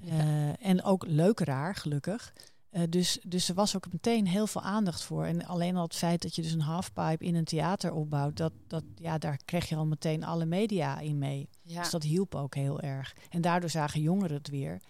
[0.00, 0.56] Ja.
[0.56, 2.32] en ook leuk raar, gelukkig.
[2.76, 5.24] Uh, dus, dus er was ook meteen heel veel aandacht voor.
[5.24, 8.52] En alleen al het feit dat je dus een halfpipe in een theater opbouwt, dat,
[8.66, 11.48] dat, ja, daar kreeg je al meteen alle media in mee.
[11.62, 11.80] Ja.
[11.80, 13.16] Dus dat hielp ook heel erg.
[13.30, 14.80] En daardoor zagen jongeren het weer.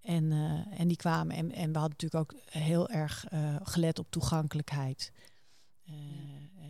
[0.00, 1.36] En, uh, en die kwamen.
[1.36, 5.12] En, en we hadden natuurlijk ook heel erg uh, gelet op toegankelijkheid.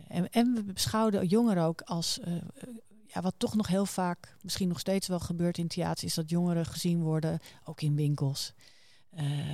[0.07, 2.19] En, en we beschouwden jongeren ook als.
[3.07, 6.29] ja, wat toch nog heel vaak, misschien nog steeds wel gebeurt in theater, is dat
[6.29, 8.53] jongeren gezien worden, ook in winkels.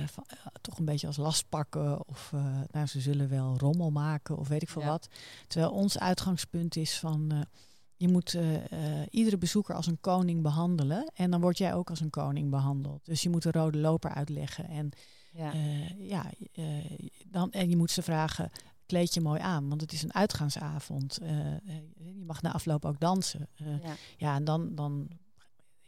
[0.06, 0.24] Van,
[0.60, 2.08] toch een beetje als last pakken.
[2.08, 2.32] Of
[2.70, 4.88] nou, ze zullen wel rommel maken of weet ik veel ja.
[4.88, 5.08] wat.
[5.46, 7.46] Terwijl ons uitgangspunt is van
[7.96, 8.38] je moet
[9.10, 11.10] iedere bezoeker als een koning behandelen.
[11.14, 13.06] En dan word jij ook als een koning behandeld.
[13.06, 14.68] Dus je moet de rode loper uitleggen.
[14.68, 14.90] En,
[15.32, 15.52] ja.
[15.98, 16.30] Ja
[17.26, 18.50] dan, en je moet ze vragen,
[18.86, 19.68] kleed je mooi aan.
[19.68, 21.18] Want het is een uitgaansavond.
[21.94, 23.48] je mag na afloop ook dansen.
[23.54, 23.78] Ja.
[24.16, 25.08] ja, en dan, dan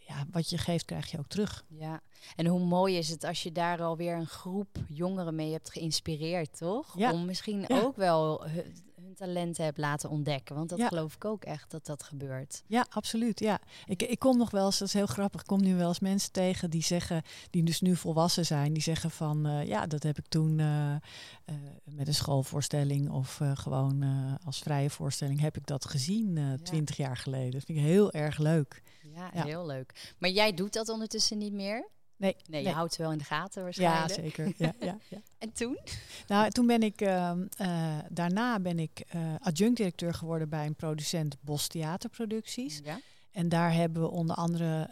[0.06, 1.64] ja, wat je geeft, krijg je ook terug.
[1.68, 2.00] Ja,
[2.36, 6.58] en hoe mooi is het als je daar alweer een groep jongeren mee hebt geïnspireerd,
[6.58, 6.98] toch?
[6.98, 7.12] Ja.
[7.12, 7.80] Om misschien ja.
[7.80, 10.54] ook wel hun talenten hebt laten ontdekken.
[10.54, 12.62] Want dat geloof ik ook echt dat dat gebeurt.
[12.66, 13.40] Ja, absoluut.
[13.40, 13.60] Ja.
[13.84, 16.00] Ik, ik kom nog wel eens, dat is heel grappig, ik kom nu wel eens
[16.00, 20.02] mensen tegen die zeggen, die dus nu volwassen zijn, die zeggen van uh, ja, dat
[20.02, 24.04] heb ik toen uh, uh, met een schoolvoorstelling of gewoon
[24.44, 27.50] als vrije voorstelling heb ik dat gezien twintig jaar geleden.
[27.50, 28.82] Dat vind ik heel erg leuk.
[29.16, 30.14] Ja, ja, heel leuk.
[30.18, 31.88] Maar jij doet dat ondertussen niet meer?
[32.16, 34.08] Nee, nee, je houdt het wel in de gaten waarschijnlijk.
[34.08, 34.52] Ja, zeker.
[34.56, 35.18] Ja, ja, ja.
[35.38, 35.78] en toen?
[36.26, 41.36] Nou, toen ben ik, uh, uh, daarna ben ik uh, adjunct-directeur geworden bij een producent
[41.40, 42.80] Bos Theaterproducties.
[42.84, 43.00] Ja.
[43.30, 44.88] En daar hebben we onder andere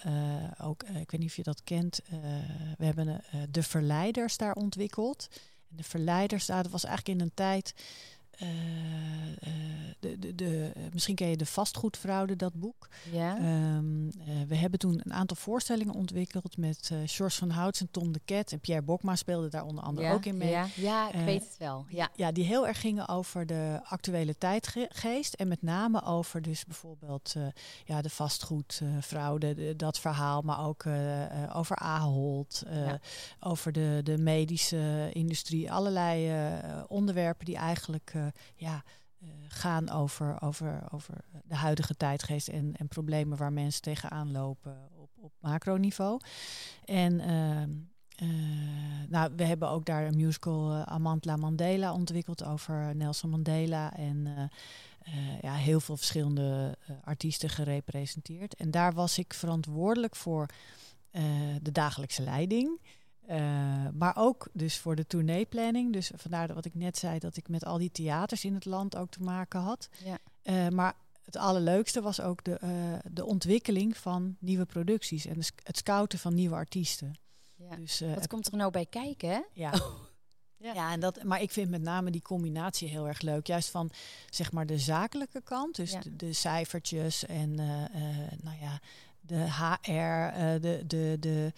[0.60, 2.00] ook, ik weet niet of je dat kent,
[2.76, 5.28] we hebben de Verleiders daar ontwikkeld.
[5.70, 7.74] En de Verleiders, dat was eigenlijk in een tijd
[8.42, 8.48] uh,
[10.00, 12.88] de, de, de, misschien ken je de vastgoedfraude, dat boek.
[13.12, 13.36] Ja.
[13.76, 14.12] Um, uh,
[14.48, 18.20] we hebben toen een aantal voorstellingen ontwikkeld met uh, George van Houts en Tom de
[18.24, 18.52] Ket.
[18.52, 20.50] En Pierre Bokma speelde daar onder andere ook in mee.
[20.50, 21.84] Ja, ja ik weet het wel.
[21.88, 22.08] Ja.
[22.14, 25.34] ja, die heel erg gingen over de actuele tijdgeest.
[25.34, 27.34] En met name over dus bijvoorbeeld
[27.84, 30.42] ja, de vastgoedfraude, dat verhaal.
[30.42, 30.84] Maar ook
[31.52, 32.98] over Ahold, ja.
[33.40, 35.72] over de, de medische industrie.
[35.72, 36.32] Allerlei
[36.88, 38.12] onderwerpen die eigenlijk
[38.56, 38.84] ja,
[39.22, 44.88] uh, gaan over, over, over de huidige tijdgeest en, en problemen waar mensen tegenaan lopen
[44.96, 46.20] op, op macroniveau.
[46.84, 47.20] En
[48.22, 48.28] uh,
[49.08, 53.96] nou, we hebben ook daar een musical uh, Mandela ontwikkeld over Nelson Mandela.
[53.96, 54.50] En
[55.40, 58.54] ja, heel veel verschillende artiesten gerepresenteerd.
[58.54, 60.48] En daar was ik verantwoordelijk voor
[61.62, 62.80] de dagelijkse leiding.
[63.30, 65.92] Uh, maar ook dus voor de tourneeplanning.
[65.92, 68.96] Dus vandaar wat ik net zei, dat ik met al die theaters in het land
[68.96, 69.88] ook te maken had.
[70.04, 70.18] Ja.
[70.42, 72.70] Uh, maar het allerleukste was ook de, uh,
[73.12, 77.14] de ontwikkeling van nieuwe producties en het scouten van nieuwe artiesten.
[77.56, 77.76] Ja.
[77.76, 79.40] Dus, wat komt er nou bij kijken, hè?
[79.52, 79.72] Ja.
[80.56, 80.74] Ja.
[80.74, 83.46] ja, en dat, maar ik vind met name die combinatie heel erg leuk.
[83.46, 83.90] Juist van
[84.30, 86.00] zeg maar de zakelijke kant, dus ja.
[86.00, 87.54] de, de, cijfertjes en
[88.42, 88.80] nou ja,
[89.20, 91.52] de HR, de, de, de,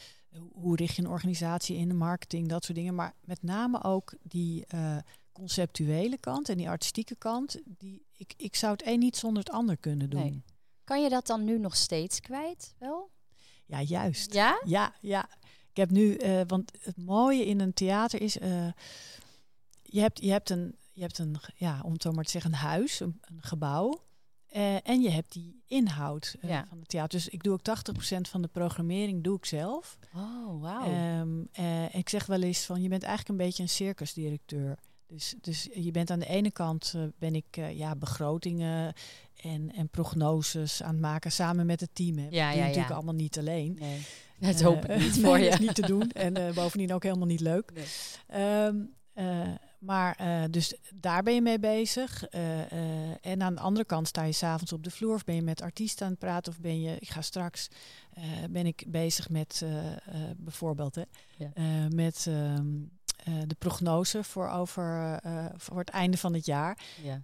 [0.52, 2.94] hoe richt je een organisatie in de marketing, dat soort dingen.
[2.94, 4.96] Maar met name ook die uh,
[5.32, 7.60] conceptuele kant en die artistieke kant.
[7.64, 10.20] Die, ik, ik zou het een niet zonder het ander kunnen doen.
[10.20, 10.44] Nee.
[10.84, 13.10] Kan je dat dan nu nog steeds kwijt wel?
[13.66, 14.32] Ja, juist.
[14.32, 14.60] Ja?
[14.64, 15.28] Ja, ja.
[15.70, 18.68] Ik heb nu, uh, want het mooie in een theater is, uh,
[19.82, 22.52] je, hebt, je hebt een, je hebt een, ja, om het zo maar te zeggen,
[22.52, 24.04] een huis, een, een gebouw.
[24.52, 26.64] Uh, en je hebt die inhoud uh, ja.
[26.68, 27.18] van het theater.
[27.18, 29.98] Dus ik doe ook 80% van de programmering doe ik zelf.
[30.14, 31.20] Oh, wauw.
[31.20, 34.78] Um, uh, ik zeg wel eens van, je bent eigenlijk een beetje een circusdirecteur.
[35.06, 38.92] Dus, dus je bent aan de ene kant ben ik ja, begrotingen
[39.42, 42.18] en, en prognoses aan het maken samen met het team.
[42.18, 42.26] Hè.
[42.30, 43.76] Ja, ja, natuurlijk allemaal niet alleen.
[43.80, 44.00] Nee.
[44.38, 45.48] Dat hoop ik niet voor je.
[45.48, 47.72] is niet te doen en bovendien ook helemaal niet leuk.
[47.72, 48.64] Nee.
[48.64, 48.94] Um,
[49.86, 52.32] maar uh, dus daar ben je mee bezig.
[52.34, 55.34] Uh, uh, en aan de andere kant sta je s'avonds op de vloer of ben
[55.34, 57.68] je met artiesten aan het praten of ben je, ik ga straks,
[58.50, 59.64] ben ik bezig met
[60.36, 61.02] bijvoorbeeld hè,
[61.36, 61.50] ja.
[61.94, 62.66] met ehm,
[63.46, 65.20] de prognose voor, over,
[65.56, 66.78] voor het einde van het jaar.
[67.02, 67.22] Ja.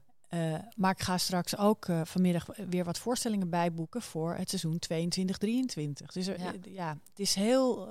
[0.77, 4.81] maar ik ga straks ook vanmiddag weer wat voorstellingen bijboeken voor het seizoen
[6.03, 6.07] 22-23.
[6.12, 6.35] Dus ja.
[6.62, 6.98] ja.
[7.09, 7.88] het is heel,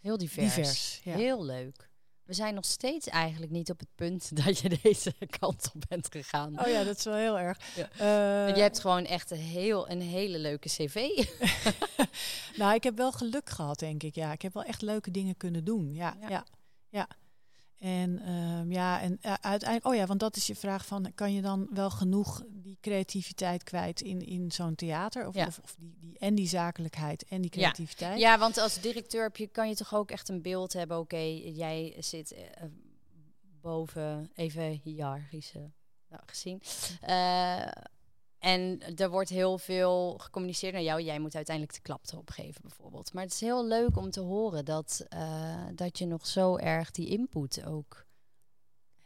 [0.00, 1.00] heel divers.
[1.04, 1.89] Heel leuk
[2.30, 6.08] we zijn nog steeds eigenlijk niet op het punt dat je deze kant op bent
[6.10, 6.60] gegaan.
[6.60, 7.58] Oh ja, dat is wel heel erg.
[7.74, 7.88] Ja.
[8.48, 10.94] Uh, je hebt gewoon echt een, heel, een hele leuke cv.
[12.60, 14.14] nou, ik heb wel geluk gehad, denk ik.
[14.14, 15.94] Ja, ik heb wel echt leuke dingen kunnen doen.
[15.94, 16.28] Ja, ja.
[16.28, 16.44] ja,
[16.88, 17.08] ja.
[17.80, 21.32] En ehm, ja, en uh, uiteindelijk, oh ja, want dat is je vraag van, kan
[21.32, 25.26] je dan wel genoeg die creativiteit kwijt in, in zo'n theater?
[25.26, 25.46] Of, Ja.
[25.46, 28.20] of, of die, die, en die zakelijkheid en die creativiteit?
[28.20, 30.98] Ja, want als directeur heb je, kan je toch ook echt een beeld hebben.
[30.98, 32.42] Oké, jij zit eh,
[33.60, 35.70] boven, even hiërarchische
[36.08, 36.62] nou, gezien.
[37.00, 37.66] Eh,
[38.40, 41.02] en er wordt heel veel gecommuniceerd naar jou.
[41.02, 43.12] Jij moet uiteindelijk de klap erop geven, bijvoorbeeld.
[43.12, 46.90] Maar het is heel leuk om te horen dat, eh, dat je nog zo erg
[46.90, 48.06] die input ook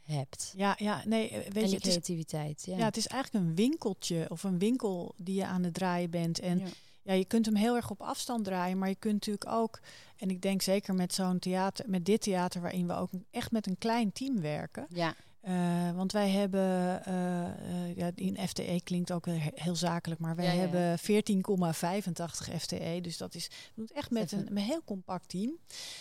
[0.01, 0.53] hebt.
[0.55, 2.63] ja, ja, nee, eh, weet en je, die het is, creativiteit.
[2.65, 2.77] Ja.
[2.77, 6.39] ja, het is eigenlijk een winkeltje of een winkel die je aan het draaien bent.
[6.39, 6.65] En Ja.
[7.03, 9.79] ja, je kunt hem heel erg op afstand draaien, maar je kunt natuurlijk ook,
[10.17, 13.67] en ik denk zeker met zo'n theater, met dit theater waarin we ook echt met
[13.67, 14.87] een klein team werken.
[14.89, 15.15] ja.
[15.45, 20.45] Eh, want wij hebben, eh, eh, ja, in FTE klinkt ook heel, zakelijk, maar wij
[20.45, 20.61] Ja, ja, ja.
[20.61, 22.99] hebben 14,85 FTE.
[23.01, 25.57] Dus dat is het echt met een, een heel compact team.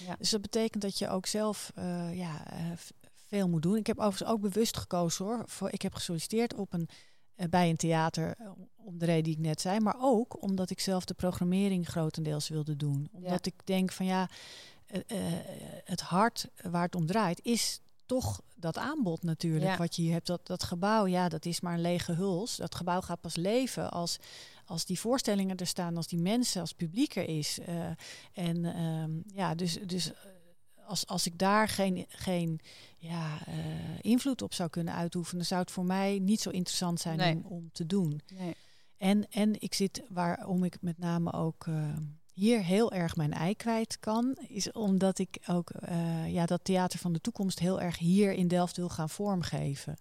[0.06, 0.16] Ja.
[0.18, 1.72] Dus dat betekent dat je ook zelf
[2.12, 2.42] ja,
[3.26, 3.76] veel moet doen.
[3.76, 5.42] Ik heb overigens ook bewust gekozen hoor.
[5.46, 6.88] Voor, ik heb gesolliciteerd op een,
[7.50, 8.36] bij een theater
[8.76, 9.80] om de reden die ik net zei.
[9.80, 13.08] Maar ook omdat ik zelf de programmering grotendeels wilde doen.
[13.12, 14.28] Omdat ik denk van ja,
[15.84, 19.70] het hart waar het om draait is toch dat aanbod natuurlijk.
[19.70, 19.76] Ja.
[19.76, 22.56] Wat je hier hebt, dat, dat gebouw, ja, dat is maar een lege huls.
[22.56, 24.18] Dat gebouw gaat pas leven als,
[24.64, 27.58] als die voorstellingen er staan, als die mensen, als het publiek er is.
[27.58, 27.86] Eh,
[28.32, 30.18] en ehm, ja, dus, dus eh,
[30.86, 32.60] als, als ik daar geen, geen
[32.98, 33.54] ja, eh,
[34.00, 37.34] invloed op zou kunnen uitoefenen, zou het voor mij niet zo interessant zijn Nee.
[37.34, 38.20] om, om te doen.
[38.34, 38.54] Nee.
[38.96, 41.96] En, en ik zit waarom ik met name ook eh,
[42.34, 46.98] hier heel erg mijn ei kwijt kan, is omdat ik ook eh, ja, dat theater
[46.98, 49.96] van de toekomst heel erg hier in Delft wil gaan vormgeven.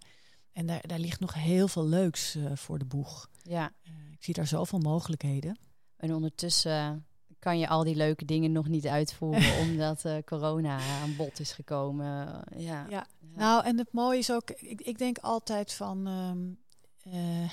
[0.52, 3.30] En daar, daar ligt nog heel veel leuks eh, voor de boeg.
[3.44, 3.72] ja.
[3.84, 5.58] Eh, ik zie daar zoveel mogelijkheden.
[5.98, 7.06] En ondertussen
[7.40, 12.44] kan je al die leuke dingen nog niet uitvoeren, omdat corona aan bod is gekomen.
[12.58, 12.86] Ja.
[12.90, 13.08] Ja.
[13.36, 13.40] Ja.
[13.40, 16.52] Nou, en het mooie is ook, ik, ik denk altijd van, ehm,
[17.16, 17.52] eh,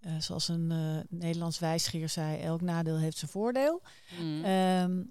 [0.00, 3.82] eh, zoals een eh, Nederlands wijsgeer zei, elk nadeel heeft zijn voordeel.
[4.20, 4.44] Mm.
[4.44, 5.02] Ehm,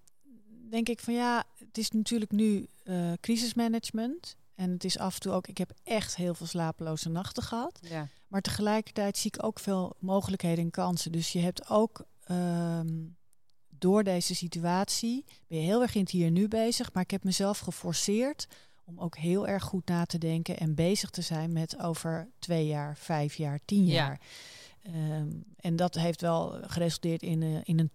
[0.69, 4.35] denk ik van ja, het is natuurlijk nu eh, crisismanagement.
[4.55, 7.79] En het is af en toe ook, ik heb echt heel veel slapeloze nachten gehad.
[7.81, 8.07] ja.
[8.27, 11.11] Maar tegelijkertijd zie ik ook veel mogelijkheden en kansen.
[11.11, 12.87] Dus je hebt ook ehm,
[13.69, 16.93] door deze situatie, ben je heel erg in het hier en nu bezig.
[16.93, 18.47] Maar ik heb mezelf geforceerd
[18.85, 22.65] om ook heel erg goed na te denken en bezig te zijn met over twee
[22.67, 23.93] jaar, vijf jaar, tien Ja.
[23.93, 24.19] jaar.
[24.81, 27.91] Ehm, en dat heeft wel geresulteerd in, eh, in een,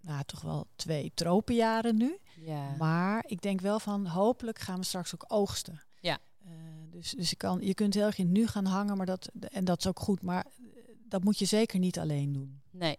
[0.00, 2.18] nou toch wel twee tropenjaren nu.
[2.40, 2.74] ja.
[2.78, 5.82] Maar ik denk wel van hopelijk gaan we straks ook oogsten.
[6.00, 6.18] Ja.
[6.44, 6.50] Eh,
[6.90, 9.30] dus dus je, kan, je kunt heel erg in het nu gaan hangen, maar dat,
[9.50, 10.22] en dat is ook goed.
[10.22, 10.62] Maar eh,
[11.08, 12.60] dat moet je zeker niet alleen doen.
[12.70, 12.98] Nee.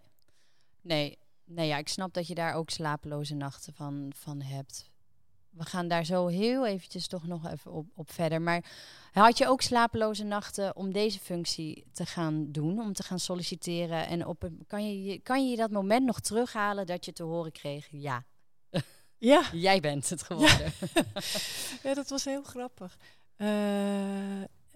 [0.82, 1.18] Nee.
[1.46, 4.90] Nee, ja, ik snap dat je daar ook slapeloze nachten van, van hebt.
[5.58, 8.41] We gaan daar zo heel eventjes toch nog even op, op verder.
[8.41, 8.63] Maar
[9.12, 14.08] had je ook slapeloze nachten om deze functie te gaan doen, om te gaan solliciteren?
[14.08, 17.52] En op kan, je, je- kan je dat moment nog terughalen dat je te horen
[17.52, 18.26] kreeg, ja,
[19.17, 20.72] Ja, jij bent het geworden.
[21.84, 22.98] ja dat was heel grappig.
[23.36, 23.48] Eh,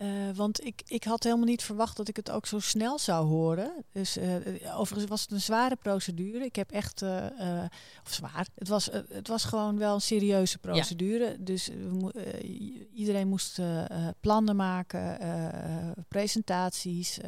[0.01, 3.27] eh, want ik, ik had helemaal niet verwacht dat ik het ook zo snel zou
[3.27, 3.71] horen.
[3.91, 4.35] Dus eh,
[4.79, 6.45] overigens was het een zware procedure.
[6.45, 7.25] Ik heb echt, eh,
[8.05, 11.35] of zwaar, het was, het was gewoon wel een serieuze procedure.
[11.39, 11.69] Dus
[12.93, 13.59] iedereen moest
[14.19, 15.17] plannen maken,
[16.07, 17.19] presentaties,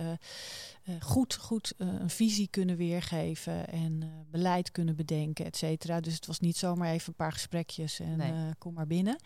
[0.99, 5.99] goed, goed een visie kunnen weergeven en beleid kunnen bedenken, et cetera.
[5.99, 8.53] Dus het was niet zomaar even een paar gesprekjes en Nee.
[8.57, 9.17] kom maar binnen.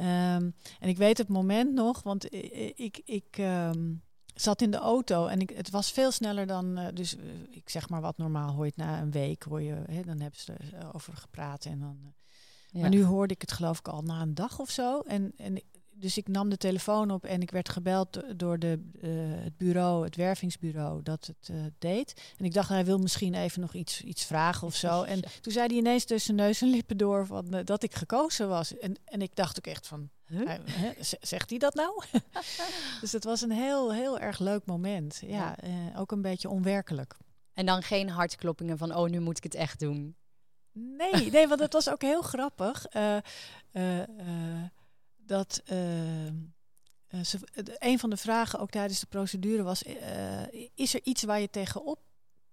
[0.00, 2.34] Ehm, en ik weet het moment nog, want
[2.80, 3.92] ik, ik ehm,
[4.34, 7.68] zat in de auto en ik, het was veel sneller dan, eh, dus eh, ik
[7.68, 10.40] zeg maar wat normaal hoor je het na een week, hoor je, hè, dan hebben
[10.40, 11.98] ze er over gepraat en dan.
[12.02, 12.08] eh,
[12.72, 12.80] Ja.
[12.80, 15.00] Maar nu hoorde ik het geloof ik al na een dag of zo.
[15.00, 15.62] En, en
[16.00, 19.10] dus ik nam de telefoon op en ik werd gebeld do- door de, eh,
[19.44, 22.32] het bureau, het wervingsbureau, dat het eh, deed.
[22.36, 25.02] En ik dacht, hij wil misschien even nog iets, iets vragen of zo.
[25.12, 28.48] En toen zei hij ineens tussen neus en lippen door van, eh, dat ik gekozen
[28.48, 28.78] was.
[28.78, 30.50] En, en ik dacht ook echt van, Huh?
[31.20, 32.02] zegt hij dat nou?
[33.00, 35.22] dus het was een heel, heel erg leuk moment.
[35.26, 35.92] Ja, Ja.
[35.96, 37.16] ook een beetje onwerkelijk.
[37.54, 40.14] En dan geen hartkloppingen van, oh, nu moet ik het echt doen.
[40.72, 42.86] Nee, nee, want het was ook heel grappig.
[42.86, 43.16] eh,
[45.30, 46.32] dat eh, eh,
[47.24, 50.42] ze, de- een van de vragen ook tijdens de procedure was: eh,
[50.74, 52.00] is er iets waar je tegenop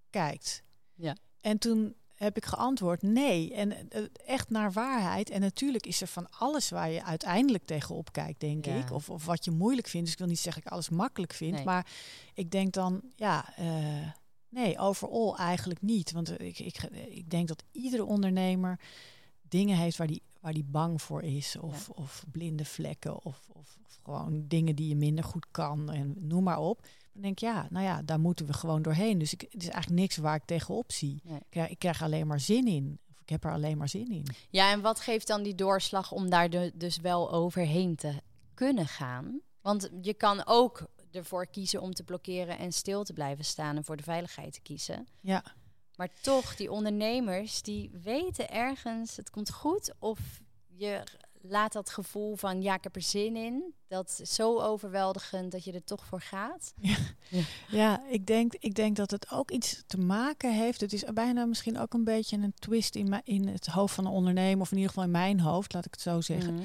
[0.09, 0.63] kijkt?
[0.95, 1.15] Ja.
[1.41, 3.53] En toen heb ik geantwoord nee.
[3.53, 5.29] En eh, echt naar waarheid.
[5.29, 8.75] En natuurlijk is er van alles waar je uiteindelijk tegenop kijkt, denk Ja.
[8.75, 8.91] ik.
[8.91, 10.05] Of, of wat je moeilijk vindt.
[10.05, 11.55] Dus ik wil niet zeggen dat ik alles makkelijk vind.
[11.55, 11.65] Nee.
[11.65, 11.87] Maar
[12.33, 14.11] ik denk dan, ja, eh,
[14.49, 16.11] nee, overal eigenlijk niet.
[16.11, 18.79] Want eh, ik, ik, ik denk dat iedere ondernemer
[19.41, 21.57] dingen heeft waar die, waar die bang voor is.
[21.57, 23.15] Of, of blinde vlekken.
[23.25, 25.91] Of, of, of, gewoon dingen die je minder goed kan.
[25.91, 26.81] En noem maar op.
[27.13, 29.17] Dan denk ik, ja, nou ja, daar moeten we gewoon doorheen.
[29.17, 31.21] Dus ik, het is eigenlijk niks waar ik tegenop zie.
[31.23, 32.99] Ik, krijg, ik krijg alleen maar zin in.
[33.11, 34.25] Of ik heb er alleen maar zin in.
[34.49, 38.21] Ja, en wat geeft dan die doorslag om daar de, dus wel overheen te
[38.53, 39.41] kunnen gaan?
[39.61, 43.85] Want je kan ook ervoor kiezen om te blokkeren en stil te blijven staan en
[43.85, 45.07] voor de veiligheid te kiezen.
[45.21, 45.43] Ja.
[45.97, 49.93] Maar toch, die ondernemers, die weten ergens, het komt goed.
[49.99, 50.19] Of
[50.67, 51.03] je
[51.41, 53.73] laat dat gevoel van, ja, ik heb er zin in.
[53.87, 56.73] Dat is zo overweldigend dat je er toch voor gaat.
[56.79, 56.97] Ja,
[57.29, 57.43] ja.
[57.69, 60.81] ja ik, denk, ik denk dat het ook iets te maken heeft.
[60.81, 64.11] Het is bijna misschien ook een beetje een twist in, in het hoofd van een
[64.11, 64.61] ondernemer.
[64.61, 66.53] Of in ieder geval in mijn hoofd, laat ik het zo zeggen.
[66.53, 66.63] Mhm.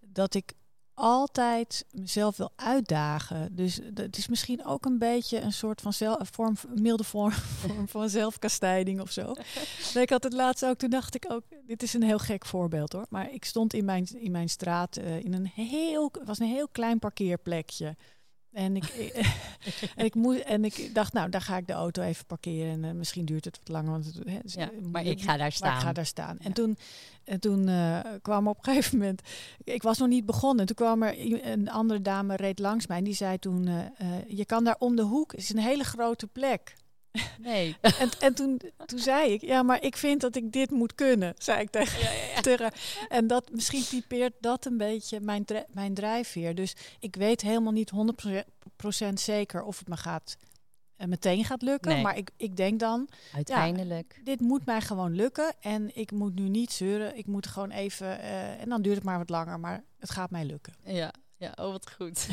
[0.00, 0.52] Dat ik
[0.94, 3.56] altijd mezelf wil uitdagen.
[3.56, 7.32] Dus het is misschien ook een beetje een soort van zelf, vorm, milde vorm,
[7.66, 9.34] vorm van zelfkastijding of zo.
[10.00, 12.92] ik had het laatst ook, toen dacht ik ook, dit is een heel gek voorbeeld
[12.92, 13.06] hoor.
[13.08, 16.68] Maar ik stond in mijn, in mijn straat uh, in een heel, was een heel
[16.68, 17.96] klein parkeerplekje.
[18.52, 18.84] En ik,
[19.96, 22.72] en, ik moest, en ik dacht, nou, daar ga ik de auto even parkeren.
[22.72, 23.90] En uh, misschien duurt het wat langer.
[23.90, 25.76] Want het, hè, ja, maar ik ga daar staan.
[25.76, 26.38] ik ga daar staan.
[26.38, 26.76] En toen,
[27.24, 29.22] en toen uh, kwam op een gegeven moment...
[29.64, 30.66] Ik was nog niet begonnen.
[30.66, 32.98] Toen kwam er een andere dame reed langs mij.
[32.98, 33.84] En die zei toen, uh,
[34.26, 35.30] je kan daar om de hoek.
[35.30, 36.74] Het is een hele grote plek.
[37.38, 37.76] Nee.
[38.00, 41.34] en en toen, toen zei ik, ja, maar ik vind dat ik dit moet kunnen,
[41.38, 42.72] zei ik tegen, ja, ja, tegen
[43.08, 46.54] En dat, misschien typeert dat een beetje mijn, mijn drijfveer.
[46.54, 47.92] Dus ik weet helemaal niet
[49.06, 50.36] 100% zeker of het me gaat
[50.98, 52.00] uh, meteen gaat lukken.
[52.00, 55.54] Maar ik, ik denk dan, uiteindelijk, dit moet mij gewoon lukken.
[55.60, 57.16] En ik moet nu niet zeuren.
[57.16, 60.30] Ik moet gewoon even, uh, en dan duurt het maar wat langer, maar het gaat
[60.30, 60.74] mij lukken.
[60.84, 61.12] Ja,
[61.42, 62.28] ja, oh wat goed.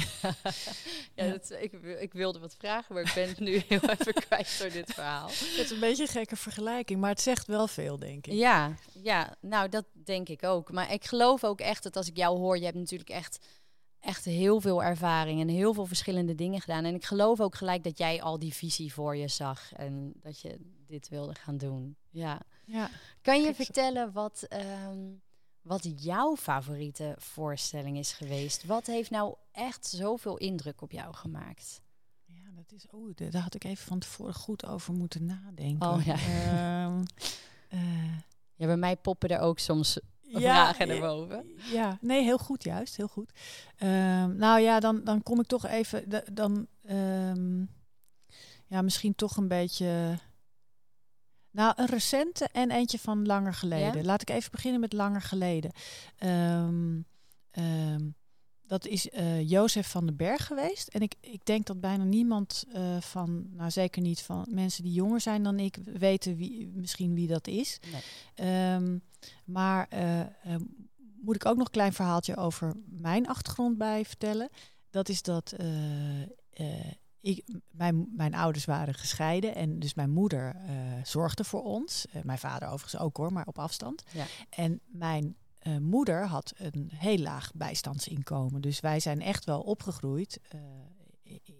[1.16, 4.57] ja, Dat, ik, ik wilde wat vragen, maar ik ben het nu heel even kwijt
[4.60, 5.28] door dit verhaal.
[5.28, 8.34] Het is een beetje een gekke vergelijking, maar het zegt wel veel, denk ik.
[8.34, 10.72] Ja, ja, nou dat denk ik ook.
[10.72, 13.45] Maar ik geloof ook echt dat als ik jou hoor, je hebt natuurlijk echt,
[13.99, 16.86] echt heel veel ervaring en heel veel verschillende dingen gedaan.
[16.86, 20.41] En ik geloof ook gelijk dat jij al die visie voor je zag en dat
[20.41, 21.95] je dit wilde gaan doen.
[22.10, 22.41] Ja.
[22.66, 22.89] ja.
[23.22, 24.47] Kan je vertellen wat...
[24.89, 25.22] Um,
[25.62, 28.66] wat jouw favoriete voorstelling is geweest.
[28.66, 31.82] Wat heeft nou echt zoveel indruk op jou gemaakt?
[32.26, 32.86] Ja, dat is.
[32.91, 35.89] Oh, daar had ik even van tevoren goed over moeten nadenken.
[35.89, 36.86] Oh ja.
[36.86, 37.03] Um,
[38.55, 39.99] ja, bij mij poppen er ook soms
[40.32, 41.45] vragen naar boven.
[41.72, 43.32] Ja, nee, heel goed, juist, heel goed.
[43.80, 46.24] Um, nou ja, dan, dan kom ik toch even.
[46.34, 46.68] Dan.
[46.89, 47.70] Um,
[48.70, 50.20] ja, misschien toch een beetje
[51.51, 54.05] nou, een recente en eentje van langer geleden.
[54.05, 55.71] Laat ik even beginnen met langer geleden.
[56.19, 57.05] Um,
[57.51, 58.15] um,
[58.69, 60.87] dat is uh, Jozef van den Berg geweest.
[60.87, 64.93] En ik, ik denk dat bijna niemand uh, van, nou zeker niet van mensen die
[64.93, 67.79] jonger zijn dan ik, weten wie, misschien wie dat is.
[68.35, 68.73] Nee.
[68.73, 69.01] Um,
[69.45, 70.55] maar uh,
[71.21, 74.49] moet ik ook nog een klein verhaaltje over mijn achtergrond bij vertellen.
[74.89, 75.55] Dat is dat
[77.22, 80.72] ik, mijn, mijn ouders waren gescheiden en dus mijn moeder uh,
[81.03, 82.05] zorgde voor ons.
[82.15, 84.03] Uh, mijn vader overigens ook hoor, maar op afstand.
[84.11, 84.26] Ja.
[84.49, 88.61] En mijn uh, moeder had een heel laag bijstandsinkomen.
[88.61, 90.39] Dus wij zijn echt wel opgegroeid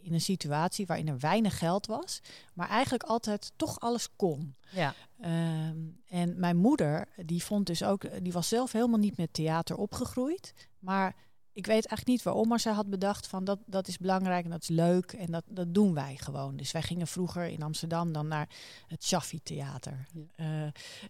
[0.02, 2.22] in een situatie waarin er weinig geld was,
[2.54, 4.56] maar eigenlijk altijd toch alles kon.
[4.72, 4.94] Ja.
[5.20, 9.76] Ehm, en mijn moeder, die vond dus ook, die was zelf helemaal niet met theater
[9.76, 11.16] opgegroeid, maar
[11.54, 14.52] ik weet eigenlijk niet waarom, maar zij had bedacht van dat, dat is belangrijk en
[14.52, 16.58] dat is leuk en dat, dat doen wij gewoon.
[16.58, 18.50] Dus wij gingen vroeger in Amsterdam dan naar
[18.88, 20.08] het Shaffi Theater.
[20.36, 20.64] Uh,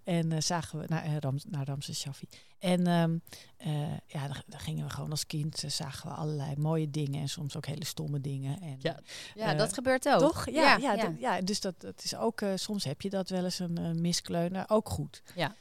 [0.04, 2.28] en uh, zagen we naar, uh, Ram, naar Ramses Shaffi.
[2.60, 3.22] En um,
[4.06, 7.58] ja, dan, dan, gingen we gewoon als kind, zagen we allerlei mooie dingen en soms
[7.58, 8.62] ook hele stomme dingen.
[8.62, 9.00] En, ja,
[9.36, 10.20] ja dat gebeurt ook.
[10.20, 10.50] Toch?
[10.50, 11.42] Ja, ja, ja, ja.
[11.42, 15.22] dus dat, dat is ook, soms heb je dat wel eens een miskleuner, ook goed.
[15.36, 15.56] Ja.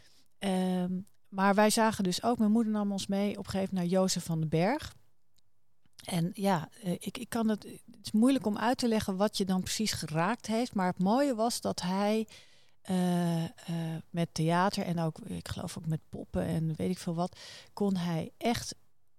[0.83, 3.91] Um, maar wij zagen dus ook, mijn moeder nam ons mee op een gegeven moment
[3.91, 4.97] naar Jozef van den Berg.
[6.05, 9.37] En ja, eh, ik, ik kan het, het is moeilijk om uit te leggen wat
[9.37, 10.75] je dan precies geraakt heeft.
[10.75, 12.27] Maar het mooie was dat hij
[12.91, 13.49] uh, uh,
[14.11, 17.39] met theater en ook, ik geloof ook met poppen en weet ik veel wat,
[17.73, 18.75] kon hij echt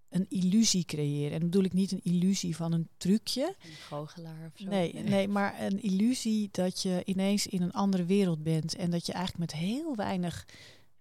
[0.10, 1.32] een illusie creëren.
[1.32, 3.55] En dan bedoel ik niet een illusie van een trucje.
[3.62, 4.70] Een goochelaar of zo.
[4.70, 8.76] Nee, nee, maar een illusie dat je ineens in een andere wereld bent.
[8.76, 10.45] En dat je eigenlijk met heel weinig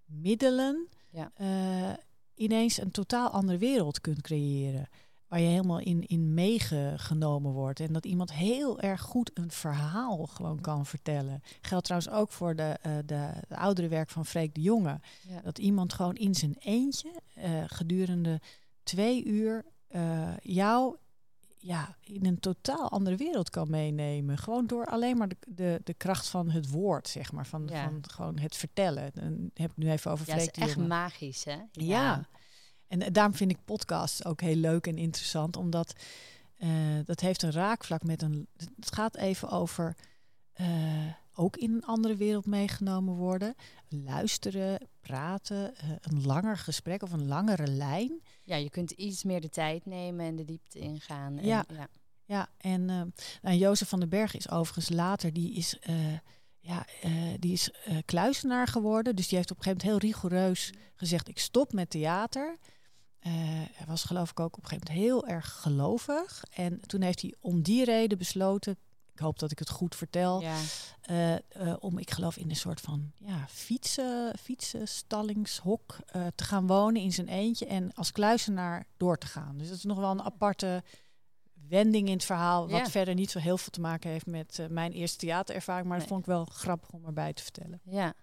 [0.05, 0.89] middelen
[1.19, 1.33] ja.
[1.41, 1.95] Uh,
[2.35, 4.89] ineens een totaal andere wereld kunt creëren.
[5.29, 7.81] Waar je helemaal in, in meegenomen wordt.
[7.81, 11.43] En dat iemand heel erg goed een verhaal gewoon kan vertellen.
[11.61, 15.01] Geldt trouwens ook voor de, uh, de, de, oudere werk van Freek de Jonge.
[15.29, 15.41] Ja.
[15.43, 18.41] Dat iemand gewoon in zijn eentje uh, gedurende
[18.83, 19.64] twee uur
[20.43, 20.97] jou
[21.59, 24.39] ja, in een totaal andere wereld kan meenemen.
[24.39, 27.47] Gewoon door alleen maar de, de, de kracht van het woord, zeg maar.
[27.47, 29.11] Van, van gewoon het vertellen.
[29.15, 31.57] Dan heb ik nu even over ja, het is echt magisch, hè?
[31.73, 32.29] Ja.
[32.87, 35.93] En daarom vind ik podcasts ook heel leuk en interessant, omdat
[37.05, 38.47] dat heeft een raakvlak met een.
[38.77, 39.97] Het gaat even over
[41.35, 43.55] ook in een andere wereld meegenomen worden.
[43.89, 48.23] Luisteren, praten, een langer gesprek of een langere lijn.
[48.49, 51.38] Ja, je kunt iets meer de tijd nemen en de diepte ingaan.
[51.38, 51.64] En, ja.
[51.74, 51.88] ja.
[52.24, 56.18] Ja, en uh, Jozef van den Berg is overigens later, die is, uh,
[56.59, 57.70] ja, uh, die is
[58.05, 59.16] kluisenaar geworden.
[59.16, 62.57] Dus die heeft op een gegeven moment heel rigoureus gezegd, ik stop met theater.
[63.18, 66.44] hij was geloof ik ook op een gegeven moment heel erg gelovig.
[66.51, 68.78] En toen heeft hij om die reden besloten,
[69.19, 71.41] ik hoop dat ik het goed vertel, ja.
[71.81, 75.97] om, ik geloof in een soort van ja, fietsen, fietsenstallingshok
[76.35, 79.59] te gaan wonen in zijn eentje en als kluisenaar door te gaan.
[79.59, 80.83] Dus dat is nog wel een aparte
[81.69, 84.66] wending in het verhaal, wat verder niet zo heel veel te maken heeft met uh,
[84.66, 87.81] mijn eerste theaterervaring, maar dat vond ik wel grappig om erbij te vertellen.
[87.85, 88.14] Ja.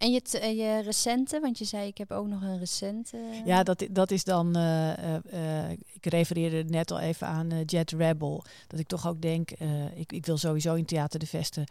[0.00, 3.18] En je, je recente, want je zei ik heb ook nog een recente.
[3.44, 8.44] Ja, dat, dat is dan, uh, ik refereerde net al even aan Jet Rebel.
[8.66, 9.50] Dat ik toch ook denk,
[9.94, 11.64] ik, ik wil sowieso in Theater de Vesten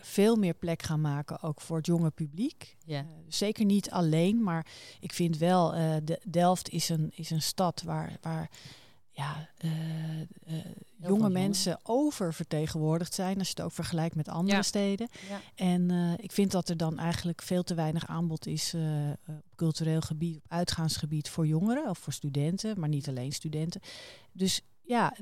[0.00, 2.76] veel meer plek gaan maken, ook voor het jonge publiek.
[2.84, 3.04] Ja.
[3.28, 4.66] zeker niet alleen, maar
[5.00, 5.70] ik vind wel,
[6.04, 8.50] de Delft is een, is een stad waar, waar
[9.18, 10.26] ja, uh, uh,
[10.96, 15.08] jonge mensen oververtegenwoordigd zijn als je het ook vergelijkt met andere steden.
[15.28, 15.40] Ja.
[15.54, 18.74] En uh, ik vind dat er dan eigenlijk veel te weinig aanbod is
[19.26, 23.80] op cultureel gebied, op uitgaansgebied voor jongeren of voor studenten, maar niet alleen studenten.
[24.32, 25.16] Dus ja,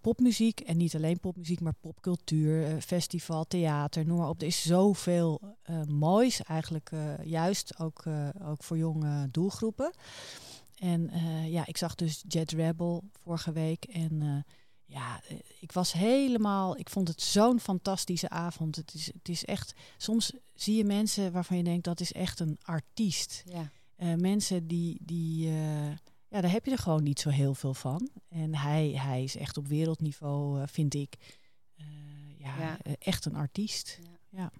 [0.00, 4.40] popmuziek en niet alleen popmuziek, maar popcultuur, festival, theater, noem maar op.
[4.40, 5.40] Er is zoveel
[5.88, 6.90] moois eigenlijk,
[7.24, 8.04] juist ook,
[8.42, 9.92] ook voor jonge doelgroepen.
[10.74, 13.84] En uh, ja, ik zag dus Jet Rebel vorige week.
[13.84, 14.36] En uh,
[14.84, 16.78] ja, eh, ik was helemaal.
[16.78, 18.76] Ik vond het zo'n fantastische avond.
[18.76, 19.74] Het is, het is echt.
[19.96, 23.42] Soms zie je mensen waarvan je denkt dat is echt een artiest.
[23.46, 23.70] Ja.
[23.98, 24.98] Uh, mensen die.
[25.02, 25.48] die
[26.28, 28.10] ja, daar heb je er gewoon niet zo heel veel van.
[28.28, 31.16] En hij, hij is echt op wereldniveau, vind ik.
[32.38, 32.78] ja, ja.
[32.98, 33.98] echt een artiest.
[34.02, 34.38] ja.
[34.38, 34.50] ja.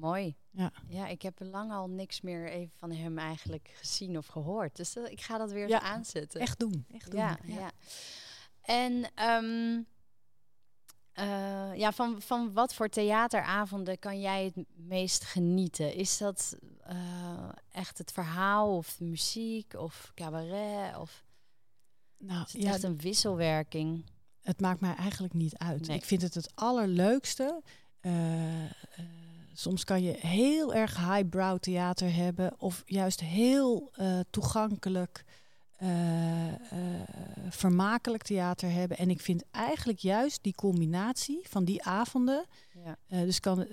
[0.00, 0.36] Mooi.
[0.50, 0.72] Ja.
[0.88, 4.76] ja, ik heb lang al niks meer even van hem eigenlijk gezien of gehoord.
[4.76, 6.40] Dus uh, ik ga dat weer ja, eens aanzetten.
[6.40, 6.84] Echt doen.
[6.92, 7.20] Echt doen.
[7.20, 7.70] Ja, ja.
[8.62, 9.10] En
[9.44, 9.86] um,
[11.14, 15.94] uh, ja, van, van wat voor theateravonden kan jij het meest genieten?
[15.94, 16.56] Is dat
[16.88, 20.96] uh, echt het verhaal of de muziek of cabaret?
[20.96, 21.24] Of
[22.18, 24.04] nou, is het ja, echt een wisselwerking?
[24.42, 25.86] Het maakt mij eigenlijk niet uit.
[25.86, 25.96] Nee.
[25.96, 27.62] Ik vind het het allerleukste
[29.60, 35.24] Soms kan je heel erg highbrow theater hebben of juist heel uh, toegankelijk,
[35.82, 36.54] uh, uh,
[37.48, 38.96] vermakelijk theater hebben.
[38.98, 42.44] En ik vind eigenlijk juist die combinatie van die avonden.
[42.84, 43.24] Ja.
[43.24, 43.66] dus kan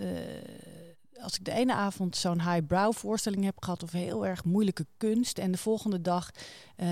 [1.22, 5.38] als ik de ene avond zo'n highbrow voorstelling heb gehad of heel erg moeilijke kunst
[5.38, 6.32] en de volgende dag
[6.78, 6.88] uh,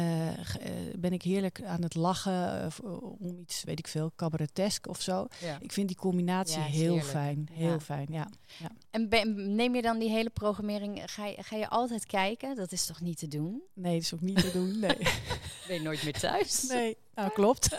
[0.96, 2.72] ben ik heerlijk aan het lachen
[3.20, 5.28] om iets, weet ik veel, cabaretesk of zo.
[5.60, 8.28] Ik vind die combinatie heel fijn, heel fijn, ja.
[8.60, 8.72] ja.
[8.92, 9.10] En
[9.56, 12.56] neem je dan die hele programmering, ga je, ga je altijd kijken?
[12.56, 13.62] Dat is toch niet te doen?
[13.74, 14.98] Nee, dat is ook niet te doen, nee.
[15.68, 16.68] ben je nooit meer thuis?
[16.68, 17.76] Nee, nou klopt.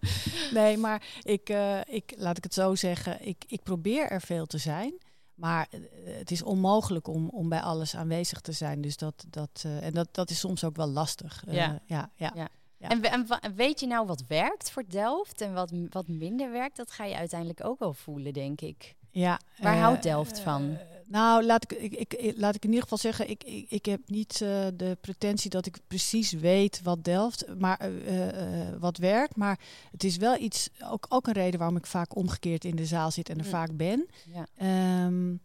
[0.54, 4.46] nee, maar ik, uh, ik, laat ik het zo zeggen, ik, ik probeer er veel
[4.46, 4.94] te zijn.
[5.36, 5.80] Maar eh,
[6.18, 8.80] het is onmogelijk om, om bij alles aanwezig te zijn.
[8.80, 11.44] Dus dat, dat, uh, en dat, dat is soms ook wel lastig.
[11.48, 11.80] Uh, ja.
[11.86, 12.48] Ja, ja, ja.
[12.78, 16.76] En, en, weet je nou wat werkt voor Delft en wat, wat minder werkt?
[16.76, 18.94] Dat ga je uiteindelijk ook wel voelen, denk ik.
[19.10, 20.78] Ja, Waar houdt Delft van?
[21.08, 24.00] Nou, laat ik, ik, ik, laat ik in ieder geval zeggen, ik, ik, ik heb
[24.06, 29.36] niet uh, de pretentie dat ik precies weet wat Delft, maar uh, uh, wat werkt.
[29.36, 29.58] Maar
[29.90, 33.10] het is wel iets, ook, ook een reden waarom ik vaak omgekeerd in de zaal
[33.10, 34.06] zit en er vaak ben.
[34.32, 35.06] Ja.
[35.06, 35.40] Um,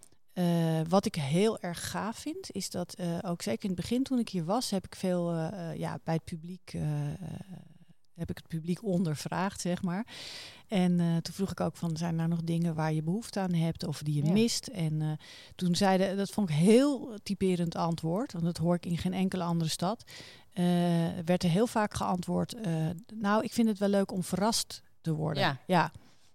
[0.90, 4.30] wat ik heel erg gaaf vind, is dat ook zeker in het begin toen ik
[4.30, 5.34] hier was, heb ik veel
[5.76, 6.74] ja, bij het publiek
[8.16, 10.06] heb ik het publiek ondervraagd, zeg maar.
[10.68, 13.54] En uh, toen vroeg ik ook van, zijn er nog dingen waar je behoefte aan
[13.54, 14.68] hebt of die je mist?
[14.68, 15.12] En uh,
[15.56, 19.44] toen zeiden, dat vond ik heel typerend antwoord, want dat hoor ik in geen enkele
[19.44, 20.04] andere stad.
[20.54, 20.66] Uh,
[21.26, 22.56] werd er heel vaak geantwoord,
[23.14, 25.44] nou, ik vind het wel leuk om verrast te worden.
[25.44, 25.58] Ja.
[25.68, 25.92] ja.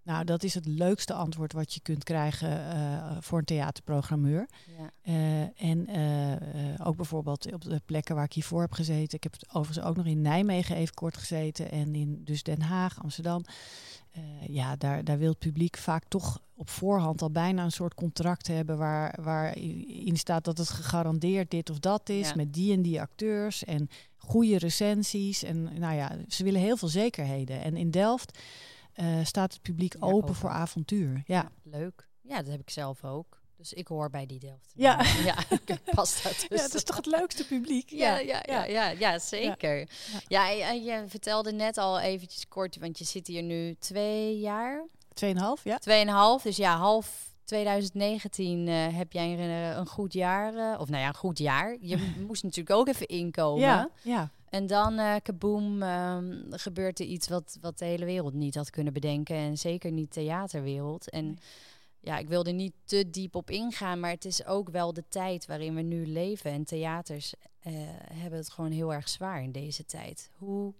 [0.07, 4.49] Nou, dat is het leukste antwoord wat je kunt krijgen uh, voor een theaterprogrammeur.
[4.79, 5.13] Ja.
[5.13, 9.17] Uh, en uh, ook bijvoorbeeld op de plekken waar ik hiervoor heb gezeten.
[9.17, 11.71] Ik heb overigens ook nog in Nijmegen even kort gezeten.
[11.71, 13.45] En in dus Den Haag, Amsterdam.
[14.49, 18.47] ja, daar, daar wil het publiek vaak toch op voorhand al bijna een soort contract
[18.47, 18.79] hebben...
[18.79, 22.35] waar, waarin staat dat het gegarandeerd dit of dat is...
[22.35, 25.43] met die en die acteurs en goede recensies.
[25.43, 27.63] En nou ja, ze willen heel veel zekerheden.
[27.63, 28.39] En in Delft
[28.97, 31.23] uh, staat het publiek open, voor avontuur.
[31.27, 31.51] Ja.
[31.63, 32.09] leuk.
[32.21, 33.45] Ja, dat heb ik zelf ook.
[33.57, 34.73] Dus ik hoor bij die Delft.
[34.75, 35.03] Ja.
[35.25, 35.37] ja,
[35.95, 37.91] past dat Ja, dat is toch het leukste publiek?
[37.91, 39.89] Ja, ja, ja, ja, ja, zeker.
[40.27, 44.87] Ja, je vertelde net al eventjes kort, want je zit hier nu twee jaar.
[45.13, 45.79] Tweeënhalf, ja.
[45.79, 50.89] Tweeënhalf, dus ja, half 2019 uh, heb jij een, eh, een goed jaar, uh, of
[50.89, 51.77] nou ja, een goed jaar.
[51.81, 53.61] Je moest natuurlijk ook even inkomen.
[53.61, 54.31] Ja, ja.
[54.49, 58.71] En dan, uh, kaboom, um, gebeurt er iets wat, wat de hele wereld niet had
[58.71, 59.37] kunnen bedenken.
[59.37, 61.11] En zeker niet de theaterwereld.
[61.11, 61.37] En nee.
[62.01, 65.47] ja, ik wilde niet te diep op ingaan, maar het is ook wel de tijd
[65.47, 66.51] waarin we nu leven.
[66.51, 67.73] En theaters uh,
[68.13, 70.31] hebben het gewoon heel erg zwaar in deze tijd.
[70.35, 70.75] Hoe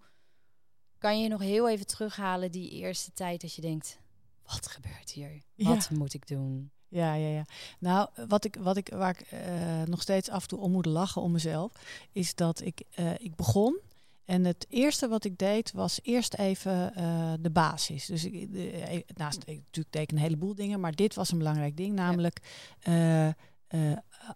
[0.97, 3.99] kan je nog heel even terughalen die eerste tijd dat je denkt,
[4.43, 5.41] wat gebeurt hier?
[5.55, 5.97] Wat ja.
[5.97, 6.71] moet ik doen?
[6.89, 7.45] Ja, ja, ja.
[7.79, 9.39] Nou, wat ik, wat ik, waar ik uh,
[9.85, 11.71] nog steeds af en toe om moet lachen om mezelf,
[12.11, 13.79] is dat ik, uh, ik begon.
[14.25, 18.05] En het eerste wat ik deed was eerst even uh, de basis.
[18.05, 21.37] Dus ik, de, naast, ik, natuurlijk deed ik een heleboel dingen, maar dit was een
[21.37, 22.39] belangrijk ding, namelijk
[22.79, 23.35] ja.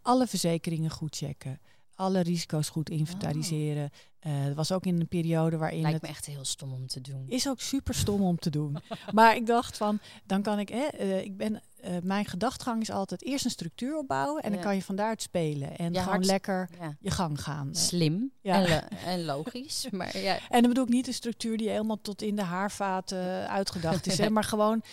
[0.01, 1.59] alle verzekeringen goed checken
[2.01, 3.91] alle risico's goed inventariseren.
[4.23, 4.31] Oh.
[4.31, 5.81] Uh, dat was ook in een periode waarin.
[5.81, 7.25] Lijkt het me echt heel stom om te doen.
[7.27, 8.77] Is ook super stom om te doen.
[9.13, 12.91] maar ik dacht van, dan kan ik, hè, uh, ik ben, uh, mijn gedachtegang is
[12.91, 14.55] altijd eerst een structuur opbouwen en ja.
[14.55, 16.95] dan kan je van daaruit spelen en ja, gewoon lekker ja.
[16.99, 17.69] je gang gaan.
[17.75, 19.87] Slim en, en, logisch.
[19.91, 20.37] maar ja.
[20.49, 24.17] En dan bedoel ik niet een structuur die helemaal tot in de haarvaten uitgedacht is,
[24.17, 24.83] hè, maar gewoon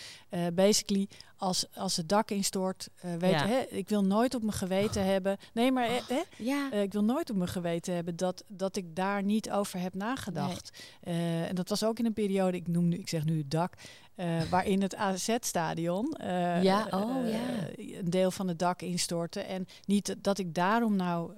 [0.53, 1.07] basically
[1.39, 3.47] als, als het dak instort, uh, weet ja.
[3.47, 5.07] hè, ik wil nooit op mijn geweten oh.
[5.07, 5.37] hebben.
[5.53, 6.07] Nee, maar oh.
[6.07, 6.69] hè, ja.
[6.73, 9.93] uh, ik wil nooit op mijn geweten hebben dat, dat ik daar niet over heb
[9.93, 10.77] nagedacht.
[11.03, 11.15] Nee.
[11.15, 13.51] Uh, en dat was ook in een periode, ik noem nu, ik zeg nu het
[13.51, 13.73] dak,
[14.49, 16.15] waarin het AZ-stadion
[16.61, 16.87] ja.
[16.89, 17.15] Oh,
[17.75, 19.39] een deel van het dak instortte.
[19.39, 21.33] En niet dat ik daarom nou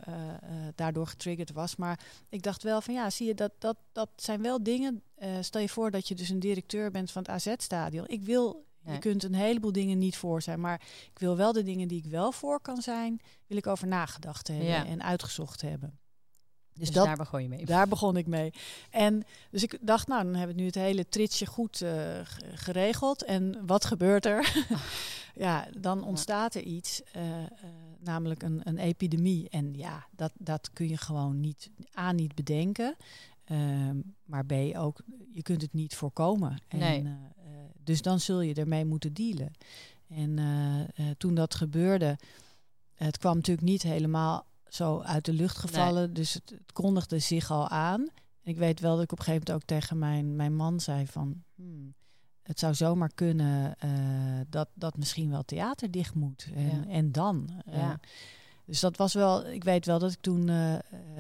[0.76, 4.42] daardoor getriggerd was, maar ik dacht wel van ja, zie je, dat, dat, dat zijn
[4.42, 5.02] wel dingen.
[5.42, 8.08] stel je voor dat je dus een directeur bent van het AZ-stadion.
[8.08, 8.94] Ik wil Nee.
[8.94, 10.82] Je kunt een heleboel dingen niet voor zijn, maar
[11.14, 14.48] ik wil wel de dingen die ik wel voor kan zijn, wil ik over nagedacht
[14.48, 14.86] hebben ja.
[14.86, 16.00] en uitgezocht hebben.
[16.82, 17.66] Dus, dus dat, daar begon je mee.
[17.66, 18.54] Daar begon ik mee.
[18.90, 22.20] En dus ik dacht, nou, dan hebben we nu het hele tritsje goed uh,
[22.54, 23.24] geregeld.
[23.24, 24.66] En wat gebeurt er?
[25.36, 27.46] ja, dan ontstaat er iets, uh, uh,
[28.00, 29.50] namelijk een, een epidemie.
[29.50, 32.96] En ja, dat, dat kun je gewoon niet, A, niet bedenken.
[34.26, 35.02] maar B, ook,
[35.32, 36.58] je kunt het niet voorkomen.
[36.68, 37.08] En, nee.
[37.84, 39.52] Dus dan zul je ermee moeten dealen.
[40.08, 40.40] En
[41.18, 42.18] toen dat gebeurde,
[42.94, 46.06] het kwam natuurlijk niet helemaal zo uit de lucht gevallen.
[46.06, 46.12] Nee.
[46.12, 48.08] Dus het, het, kondigde zich al aan.
[48.44, 51.08] Ik weet wel dat ik op een gegeven moment ook tegen mijn, mijn man zei
[51.08, 51.44] van...
[51.56, 51.94] Hmm,
[52.42, 53.92] het zou zomaar kunnen uh,
[54.50, 56.48] dat, dat misschien wel theater dicht moet.
[56.56, 56.86] En, ja.
[56.88, 57.50] en dan?
[57.66, 58.00] Ja.
[58.66, 60.76] Dus dat was wel, ik weet wel dat ik toen uh,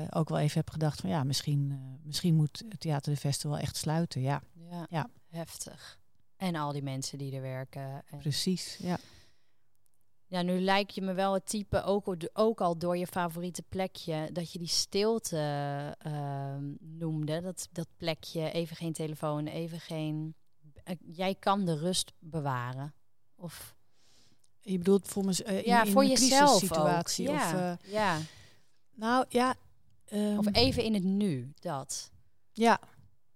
[0.09, 3.75] ook wel even heb gedacht van ja, misschien, misschien moet het Theater de Festival echt
[3.75, 4.21] sluiten.
[4.21, 4.41] Ja.
[4.69, 4.87] ja.
[4.89, 5.09] ja.
[5.29, 5.99] Heftig.
[6.37, 8.03] En al die mensen die er werken.
[8.09, 8.97] En Precies, ja.
[10.31, 14.29] Ja, nu lijkt je me wel het type, ook, ook al door je favoriete plekje,
[14.33, 15.37] dat je die stilte
[16.07, 17.41] uh, noemde.
[17.41, 20.35] Dat, dat plekje, even geen telefoon, even geen...
[20.85, 22.93] Uh, jij kan de rust bewaren.
[23.35, 23.75] Of...
[24.61, 27.35] Je bedoelt voor, me, uh, in, ja, in voor een jezelf situatie ook.
[27.35, 28.17] Ja, of, ja.
[28.95, 29.55] Nou ja.
[30.13, 32.11] Um, of even in het nu, dat.
[32.51, 32.79] Ja,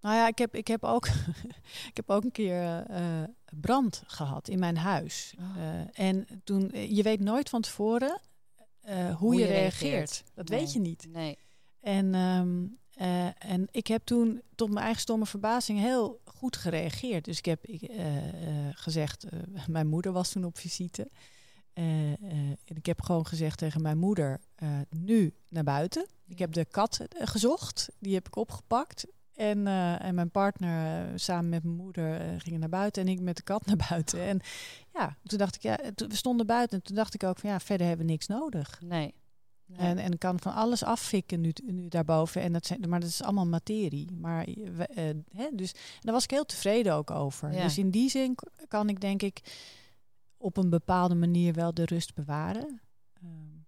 [0.06, 1.08] nou ja, ik heb, ik heb, ook,
[1.92, 3.24] ik heb ook een keer uh,
[3.60, 5.34] brand gehad in mijn huis.
[5.40, 5.58] Oh.
[5.58, 8.22] Uh, en toen, je weet nooit van tevoren
[8.90, 9.82] uh, hoe, hoe, je, reageert.
[9.82, 10.24] reageert.
[10.34, 10.60] Dat nee.
[10.60, 11.08] weet je niet.
[11.10, 11.38] Nee.
[11.80, 12.78] En, um,
[13.38, 17.26] en ik heb toen tot mijn eigen stomme verbazing heel goed gereageerd.
[17.26, 17.92] Dus ik heb ik,
[18.72, 19.26] gezegd,
[19.68, 21.10] mijn moeder was toen op visite.
[21.74, 24.40] en ik heb gewoon gezegd tegen mijn moeder,
[24.90, 26.08] nu naar buiten.
[26.28, 29.06] Ik heb de kat gezocht, die heb ik opgepakt.
[29.36, 33.08] En, uh, en mijn partner uh, samen met mijn moeder uh, gingen naar buiten en
[33.08, 34.20] ik met de kat naar buiten.
[34.20, 34.40] En
[34.94, 37.60] ja, toen dacht ik, ja, we stonden buiten en toen dacht ik ook van ja,
[37.60, 38.82] verder hebben we niks nodig.
[38.84, 39.14] Nee.
[39.74, 42.42] En, en ik kan van alles affikken nu, nu daarboven.
[42.42, 44.12] En dat zijn, maar dat is allemaal materie.
[44.12, 44.48] Maar,
[45.36, 47.54] hè, dus daar was ik heel tevreden ook over.
[47.54, 47.64] Ja.
[47.64, 49.42] Dus in die zin kan ik denk ik
[50.38, 52.82] op een bepaalde manier wel de rust bewaren.
[53.24, 53.66] Um,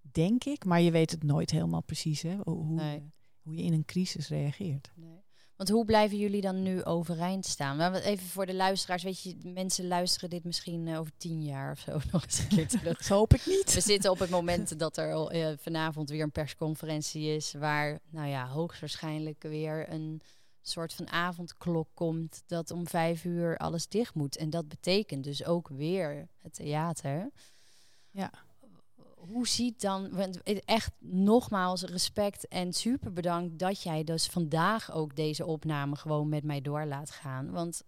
[0.00, 2.22] denk ik, maar je weet het nooit helemaal precies.
[2.22, 3.10] Hè, hoe, nee
[3.48, 4.90] hoe je in een crisis reageert.
[4.94, 5.22] Nee.
[5.56, 7.94] Want hoe blijven jullie dan nu overeind staan?
[7.94, 11.78] Even voor de luisteraars, weet je, mensen luisteren dit misschien uh, over tien jaar of
[11.78, 12.98] zo nog eens een keer terug.
[12.98, 13.74] dat hoop ik niet.
[13.74, 18.28] We zitten op het moment dat er uh, vanavond weer een persconferentie is, waar, nou
[18.28, 20.22] ja, hoogstwaarschijnlijk weer een
[20.60, 24.36] soort van avondklok komt dat om vijf uur alles dicht moet.
[24.36, 27.30] En dat betekent dus ook weer het theater.
[28.10, 28.30] Ja
[29.18, 30.10] hoe ziet dan,
[30.64, 36.44] echt nogmaals respect en super bedankt dat jij dus vandaag ook deze opname gewoon met
[36.44, 37.50] mij door laat gaan.
[37.50, 37.82] Want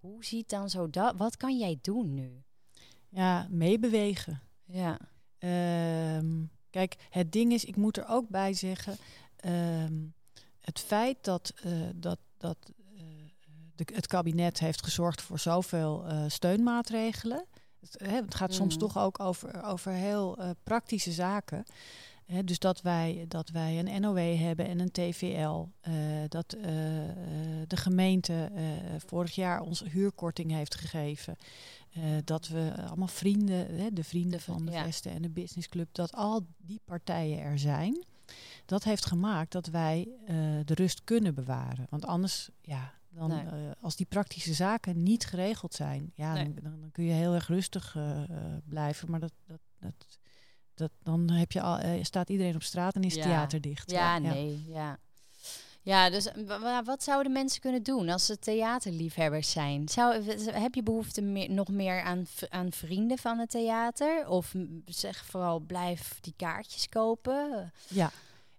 [0.00, 2.42] hoe ziet dan zo dat, wat kan jij doen nu?
[3.08, 4.40] Ja, meebewegen.
[4.64, 4.98] Ja.
[5.38, 8.96] Ehm, kijk, het ding is, ik moet er ook bij zeggen,
[9.36, 9.94] ehm,
[10.60, 13.02] het feit dat, uh, dat, dat uh,
[13.74, 17.44] de, het kabinet heeft gezorgd voor zoveel uh, steunmaatregelen.
[17.80, 18.80] Het, hè, het gaat soms Mm.
[18.80, 21.64] toch ook over, over heel praktische zaken.
[22.24, 25.66] Hè, dus dat wij, dat wij een NOW hebben en een TVL.
[26.28, 26.50] dat
[27.66, 28.50] de gemeente
[29.06, 31.36] vorig jaar ons huurkorting heeft gegeven.
[32.24, 34.84] Dat we allemaal vrienden, hè, de vrienden van de ja.
[34.84, 38.04] Vesten en de businessclub, dat al die partijen er zijn.
[38.66, 40.08] Dat heeft gemaakt dat wij
[40.64, 41.86] de rust kunnen bewaren.
[41.90, 43.44] Want anders, ja, dan, Nee.
[43.44, 46.54] uh, als die praktische zaken niet geregeld zijn, ja, Nee.
[46.54, 48.20] dan, dan, kun je heel erg rustig uh,
[48.64, 49.10] blijven.
[49.10, 50.18] Maar dat, dat, dat,
[50.74, 53.22] dat, dan heb je al, eh, staat iedereen op straat en is Ja.
[53.22, 53.90] theater dicht.
[53.90, 54.98] Ja, nee, ja.
[55.82, 56.28] Ja, dus
[56.84, 59.88] wat zouden mensen kunnen doen als ze theaterliefhebbers zijn?
[59.88, 64.28] Zou, heb je behoefte meer, nog meer aan, aan vrienden van het theater?
[64.28, 64.54] Of
[64.84, 67.72] zeg vooral blijf die kaartjes kopen?
[67.88, 68.10] Ja,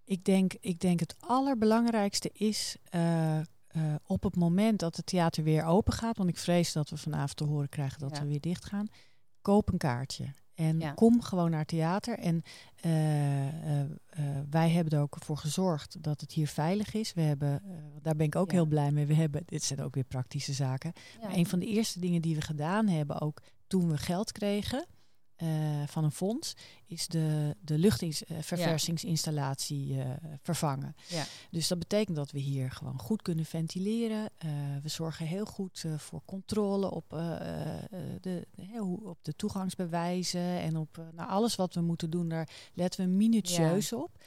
[0.04, 2.76] ik denk, ik denk het allerbelangrijkste is
[3.76, 6.90] uh, uh, op het moment dat het theater weer open gaat, want ik vrees dat
[6.90, 8.22] we vanavond te horen krijgen dat Ja.
[8.22, 8.86] we weer dicht gaan,
[9.42, 10.24] koop een kaartje.
[10.54, 10.92] En Ja.
[10.92, 12.18] kom gewoon naar theater.
[12.18, 12.42] En
[12.86, 12.92] uh,
[14.50, 17.12] wij hebben er ook voor gezorgd dat het hier veilig is.
[17.12, 17.62] We hebben,
[18.02, 18.56] daar ben ik ook Ja.
[18.56, 19.06] heel blij mee.
[19.06, 20.92] We hebben, dit zijn ook weer praktische zaken.
[21.22, 24.86] Maar een van de eerste dingen die we gedaan hebben, ook toen we geld kregen
[25.42, 26.54] uh, van een fonds,
[26.86, 30.04] is de, de luchtverversingsinstallatie uh,
[30.42, 30.94] vervangen.
[31.08, 31.24] Ja.
[31.50, 34.30] Dus dat betekent dat we hier gewoon goed kunnen ventileren.
[34.44, 34.50] Uh,
[34.82, 37.08] we zorgen heel goed voor controle op,
[38.20, 38.46] de,
[39.02, 42.28] op de toegangsbewijzen en op nou, alles wat we moeten doen.
[42.28, 43.96] Daar letten we minutieus Ja.
[43.96, 44.19] op.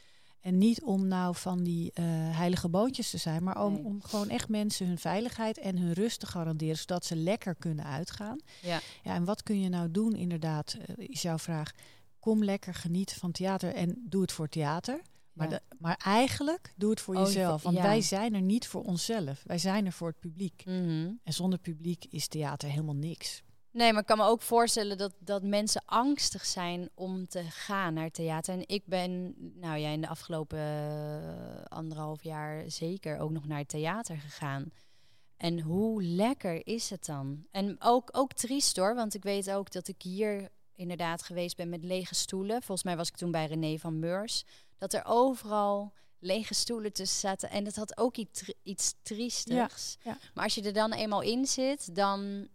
[0.43, 2.05] En niet om nou van die uh,
[2.37, 3.83] heilige boontjes te zijn, maar om, Nee.
[3.83, 7.85] om gewoon echt mensen hun veiligheid en hun rust te garanderen, zodat ze lekker kunnen
[7.85, 8.39] uitgaan.
[8.61, 8.79] Ja.
[9.03, 11.71] Ja, en wat kun je nou doen, inderdaad, uh, is jouw vraag.
[12.19, 15.01] Kom lekker genieten van theater en doe het voor theater.
[15.33, 15.53] Maar, Ja.
[15.55, 17.63] de, maar eigenlijk doe het voor Oh, jezelf.
[17.63, 17.81] Want ja.
[17.81, 19.43] wij zijn er niet voor onszelf.
[19.45, 20.63] Wij zijn er voor het publiek.
[20.65, 21.11] Mhm.
[21.23, 23.43] En zonder publiek is theater helemaal niks.
[23.74, 27.93] Nee, maar ik kan me ook voorstellen dat, dat mensen angstig zijn om te gaan
[27.93, 28.53] naar theater.
[28.53, 33.65] En ik ben, nou ja, in de afgelopen eh, anderhalf jaar zeker ook nog naar
[33.65, 34.71] theater gegaan.
[35.38, 37.45] En hoe lekker is het dan?
[37.51, 41.69] En ook, ook triest hoor, want ik weet ook dat ik hier inderdaad geweest ben
[41.69, 42.61] met lege stoelen.
[42.61, 44.43] Volgens mij was ik toen bij René van Meurs.
[44.78, 47.49] Dat er overal lege stoelen tussen zaten.
[47.49, 49.97] En dat had ook iets, iets triestigs.
[50.03, 50.17] Ja, ja.
[50.34, 52.47] Maar als je er dan eenmaal in zit, dan,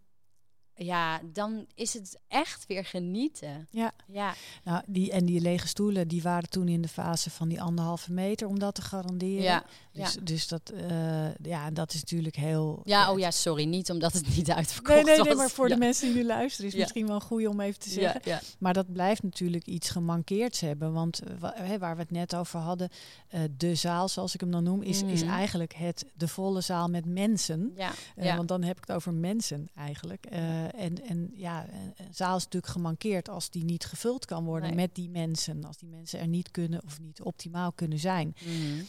[0.78, 3.66] ja, dan is het echt weer genieten.
[3.70, 3.92] Ja.
[4.06, 7.62] Ja, Nou, die, en die lege stoelen die waren toen in de fase van die
[7.62, 9.42] anderhalve meter om dat te garanderen.
[9.42, 9.64] ja.
[9.92, 10.20] Dus, ja.
[10.22, 12.80] dus dat, uh, ja, dat is natuurlijk heel.
[12.84, 13.64] Ja, oh ja, sorry.
[13.64, 15.26] Niet omdat het niet uitverkocht Nee, nee, was.
[15.26, 15.74] nee, maar voor ja.
[15.74, 18.40] de mensen die nu luisteren is misschien wel goed om even te zeggen.
[18.58, 20.92] Maar dat blijft natuurlijk iets gemankeerds hebben.
[20.92, 22.88] Want uh, wa- hè, waar we het net over hadden,
[23.34, 25.32] uh, de zaal, zoals ik hem dan noem, is, is Mhm.
[25.32, 27.72] eigenlijk het, de volle zaal met mensen.
[27.76, 28.36] Ja, ja.
[28.36, 30.26] Want dan heb ik het over mensen eigenlijk.
[30.74, 31.66] Uh, en, en ja,
[31.96, 34.76] een zaal is natuurlijk gemankeerd als die niet gevuld kan worden Nee.
[34.78, 35.64] met die mensen.
[35.64, 38.34] Als die mensen er niet kunnen of niet optimaal kunnen zijn.
[38.44, 38.82] Mhm.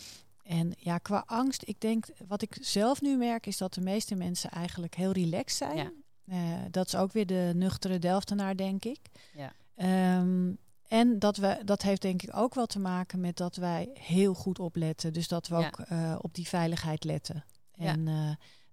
[0.44, 4.16] En ja, qua angst, ik denk, wat ik zelf nu merk, is dat de meeste
[4.16, 5.78] mensen eigenlijk heel relaxed zijn.
[5.78, 5.92] Ja.
[6.26, 9.00] Eh, dat is ook weer de nuchtere Delftenaar, denk ik.
[9.34, 9.54] Ja.
[9.76, 10.52] Ehm,
[10.88, 14.34] en dat, we, dat heeft denk ik ook wel te maken met dat wij heel
[14.34, 15.14] goed opletten.
[15.14, 15.68] Dus dat we Ja.
[15.68, 17.46] ook eh, op die veiligheid letten.
[17.74, 17.86] Ja.
[17.86, 18.30] En eh,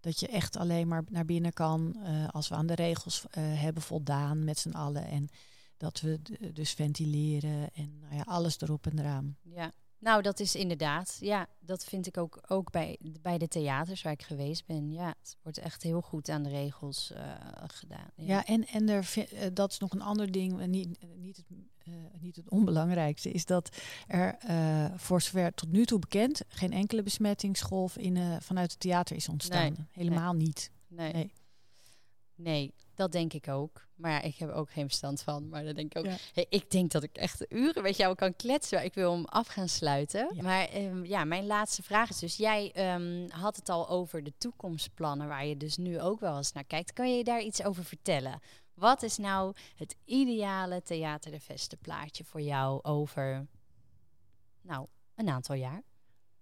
[0.06, 3.42] dat je echt alleen maar naar binnen kan eh, als we aan de regels eh,
[3.44, 5.06] hebben voldaan met z'n allen.
[5.06, 5.28] En
[5.76, 6.20] dat we
[6.52, 9.36] dus ventileren en nou ja, alles erop en eraan.
[9.42, 9.72] ja.
[9.98, 11.16] Nou, dat is inderdaad.
[11.20, 14.92] Ja, dat vind ik ook, ook bij, bij de theaters waar ik geweest ben.
[14.92, 17.32] Ja, het wordt echt heel goed aan de regels eh,
[17.66, 18.10] gedaan.
[18.14, 21.46] Ja, en, en er, eh, dat is nog een ander ding, eh, niet, niet, het,
[22.20, 23.76] niet het onbelangrijkste, is dat
[24.06, 24.36] er
[24.96, 29.72] voor zover tot nu toe bekend geen enkele besmettingsgolf in, vanuit het theater is ontstaan.
[29.72, 30.70] Nee, Helemaal niet.
[30.88, 31.12] Nee.
[31.12, 31.32] Nee.
[32.34, 32.74] nee.
[32.96, 33.86] Dat denk ik ook.
[33.94, 35.48] Maar ja, ik heb ook geen verstand van.
[35.48, 36.10] Maar dan denk ik ook.
[36.10, 36.16] Ja.
[36.32, 38.76] Hey, ik denk dat ik echt uren met jou kan kletsen.
[38.76, 40.30] Maar ik wil hem af gaan sluiten.
[40.34, 40.42] Ja.
[40.42, 44.32] Maar ehm, ja, mijn laatste vraag is dus: jij ehm, had het al over de
[44.38, 46.92] toekomstplannen, waar je dus nu ook wel eens naar kijkt.
[46.92, 48.40] Kan je daar iets over vertellen?
[48.74, 53.46] Wat is nou het ideale Theater de Veste plaatje voor jou over,
[54.62, 55.82] nou, een aantal jaar?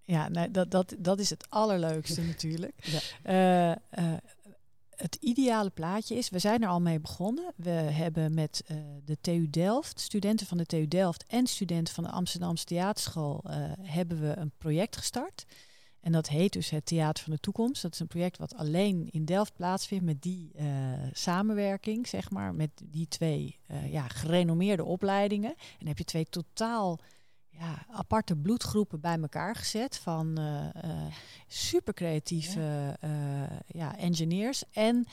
[0.05, 2.75] Ja, nee, dat, dat, dat is het allerleukste natuurlijk.
[2.83, 3.01] Ja.
[3.23, 3.71] Eh,
[4.13, 4.19] eh,
[4.97, 7.53] het ideale plaatje is, we zijn er al mee begonnen.
[7.57, 12.05] We hebben met eh, de TU Delft, studenten van de TU Delft en studenten van
[12.05, 15.45] de Amsterdamse Theaterschool, eh, hebben we een project gestart.
[16.01, 17.83] En dat heet dus het Theater van de Toekomst.
[17.83, 20.67] Dat is een project wat alleen in Delft plaatsvindt met die uh,
[21.13, 23.59] samenwerking, zeg maar, met die twee
[23.91, 25.51] ja, gerenommeerde opleidingen.
[25.51, 27.01] En dan heb je twee totaal
[27.59, 31.07] ja, aparte bloedgroepen bij elkaar gezet van uh,
[31.47, 32.99] super creatieve
[33.67, 35.07] ja, engineers en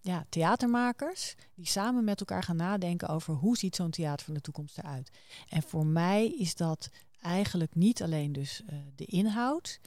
[0.00, 4.40] ja, theatermakers die samen met elkaar gaan nadenken over hoe ziet zo'n theater van de
[4.40, 5.10] toekomst eruit.
[5.48, 6.90] En voor mij is dat
[7.20, 8.62] eigenlijk niet alleen dus
[8.94, 9.80] de inhoud,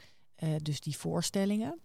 [0.62, 1.80] dus die voorstellingen,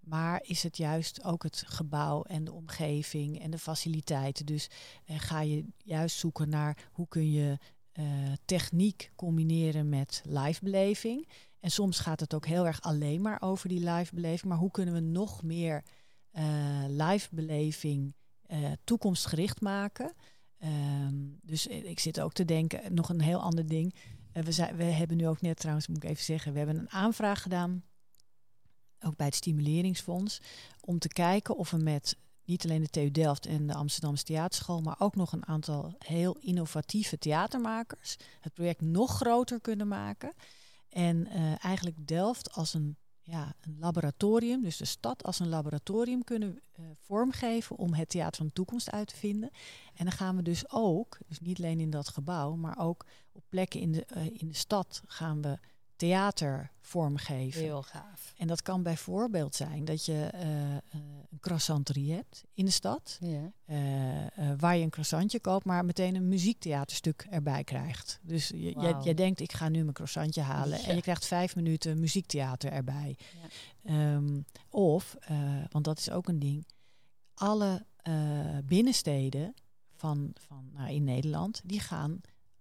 [0.00, 4.46] maar is het juist ook het gebouw en de omgeving en de faciliteiten.
[4.46, 4.70] Dus
[5.06, 7.58] ga je juist zoeken naar hoe kun je
[8.44, 11.28] techniek combineren met livebeleving.
[11.60, 14.94] En soms gaat het ook heel erg alleen maar over die livebeleving, maar hoe kunnen
[14.94, 15.84] we nog meer
[16.88, 18.14] livebeleving
[18.84, 20.12] toekomstgericht maken?
[20.64, 23.94] Um, dus ik zit ook te denken, nog een heel ander ding.
[24.32, 26.90] Uh, we, we hebben nu ook net trouwens, moet ik even zeggen, we hebben een
[26.90, 27.84] aanvraag gedaan,
[29.00, 30.40] ook bij het Stimuleringsfonds,
[30.80, 32.16] om te kijken of we met
[32.48, 36.36] niet alleen de TU Delft en de Amsterdamse Theaterschool, maar ook nog een aantal heel
[36.40, 40.32] innovatieve theatermakers het project nog groter kunnen maken.
[40.88, 42.96] En uh, eigenlijk Delft als een
[43.30, 48.36] ja, een laboratorium, dus de stad als een laboratorium kunnen uh, vormgeven om het theater
[48.36, 49.50] van de toekomst uit te vinden.
[49.94, 53.44] En dan gaan we dus ook, dus niet alleen in dat gebouw, maar ook op
[53.48, 55.58] plekken in de, uh, in de stad gaan we
[55.98, 57.60] theater vormgeven.
[57.60, 58.34] Heel gaaf.
[58.36, 60.40] En dat kan bijvoorbeeld zijn dat je uh,
[61.30, 63.52] een croissanterie hebt in de stad, ja.
[63.66, 68.18] uh, waar je een croissantje koopt, maar meteen een muziektheaterstuk erbij krijgt.
[68.22, 68.82] Dus je, wow.
[68.82, 70.86] jij, jij, denkt, ik ga nu mijn croissantje halen ja.
[70.86, 73.16] en je krijgt vijf minuten muziektheater erbij.
[73.82, 74.14] Ja.
[74.14, 75.16] Um, of,
[75.70, 76.66] want dat is ook een ding,
[77.34, 77.86] alle
[78.64, 79.54] binnensteden
[79.94, 82.20] van, van nou, in Nederland, die gaan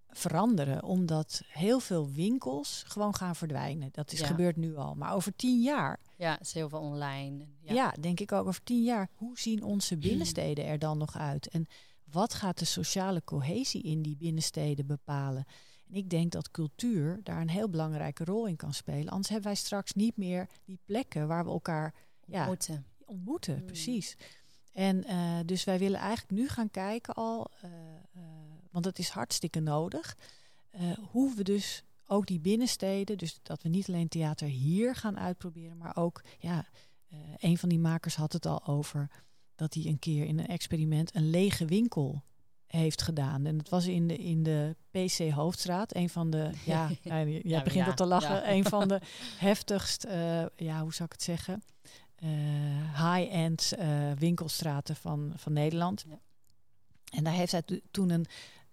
[0.10, 0.84] veranderen.
[0.84, 3.90] Omdat heel veel winkels gewoon gaan verdwijnen.
[3.92, 4.26] Dat is Ja.
[4.28, 4.96] gebeurd nu al.
[4.96, 7.46] Maar over tien jaar, Ja, is heel veel online.
[7.62, 7.74] ja.
[7.74, 7.94] Ja.
[8.00, 11.48] denk ik ook over tien jaar, hoe zien onze binnensteden er dan nog uit?
[11.48, 11.68] En
[12.12, 15.46] wat gaat de sociale cohesie in die binnensteden bepalen?
[15.90, 19.10] En ik denk dat cultuur daar een heel belangrijke rol in kan spelen.
[19.10, 21.94] Anders hebben wij straks niet meer die plekken waar we elkaar
[22.26, 22.86] ja, Moeten.
[23.06, 23.58] ontmoeten.
[23.60, 23.66] Mm.
[23.66, 24.18] Precies.
[24.74, 27.70] En eh, dus wij willen eigenlijk nu gaan kijken al, eh,
[28.14, 28.22] eh,
[28.78, 30.18] want het is hartstikke nodig,
[30.70, 35.20] eh, hoe we dus ook die binnensteden, dus dat we niet alleen theater hier gaan
[35.20, 36.66] uitproberen, maar ook, ja,
[37.10, 39.10] eh, een van die makers had het al over
[39.56, 42.24] dat hij een keer in een experiment een lege winkel
[42.68, 43.46] heeft gedaan.
[43.46, 47.42] En het was in de, in de PC Hoofdstraat, een van de, ja, nou, jij
[47.44, 48.52] Ja, begint ja, al te lachen, ja.
[48.52, 49.00] een van de
[49.38, 51.64] heftigst, eh, ja, hoe zou ik het zeggen,
[52.94, 53.74] high-end
[54.18, 56.06] winkelstraten van, van Nederland.
[57.08, 58.26] En daar heeft hij to- toen een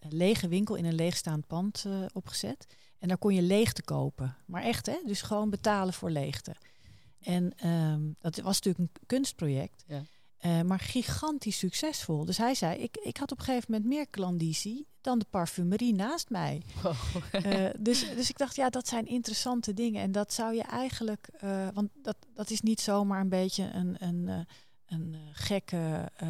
[0.08, 2.66] lege winkel in een leegstaand pand eh, opgezet.
[2.98, 4.36] En daar kon je leegte kopen.
[4.46, 4.96] Maar echt, hè?
[5.06, 6.54] Dus gewoon betalen voor leegte.
[7.20, 9.84] En ehm, dat was natuurlijk een kunstproject.
[9.86, 10.02] Ja.
[10.38, 12.24] eh, maar gigantisch succesvol.
[12.24, 15.94] Dus hij zei, ik, ik had op een gegeven moment meer klandizie dan de parfumerie
[15.94, 16.62] naast mij.
[16.82, 16.94] Wow.
[17.30, 20.02] Eh, dus, dus ik dacht, ja, dat zijn interessante dingen.
[20.02, 21.28] En dat zou je eigenlijk,
[21.74, 24.46] want dat, dat is niet zomaar een beetje een, een,
[24.86, 26.28] een eh, gekke eh,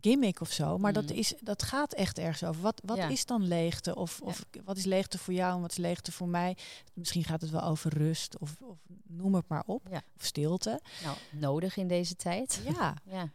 [0.00, 0.78] gimmick of zo.
[0.78, 1.16] Maar dat, Mm.
[1.16, 2.62] is, dat gaat echt ergens over.
[2.62, 3.08] Wat, wat Ja.
[3.08, 3.94] is dan leegte?
[3.96, 6.56] Of, of wat is leegte voor jou en wat is leegte voor mij?
[6.94, 9.86] Misschien gaat het wel over rust of, of noem het maar op.
[9.90, 10.02] Ja.
[10.16, 10.80] Of stilte.
[11.02, 12.60] Nou, nodig in deze tijd.
[12.64, 12.94] Ja.
[13.10, 13.30] Ja.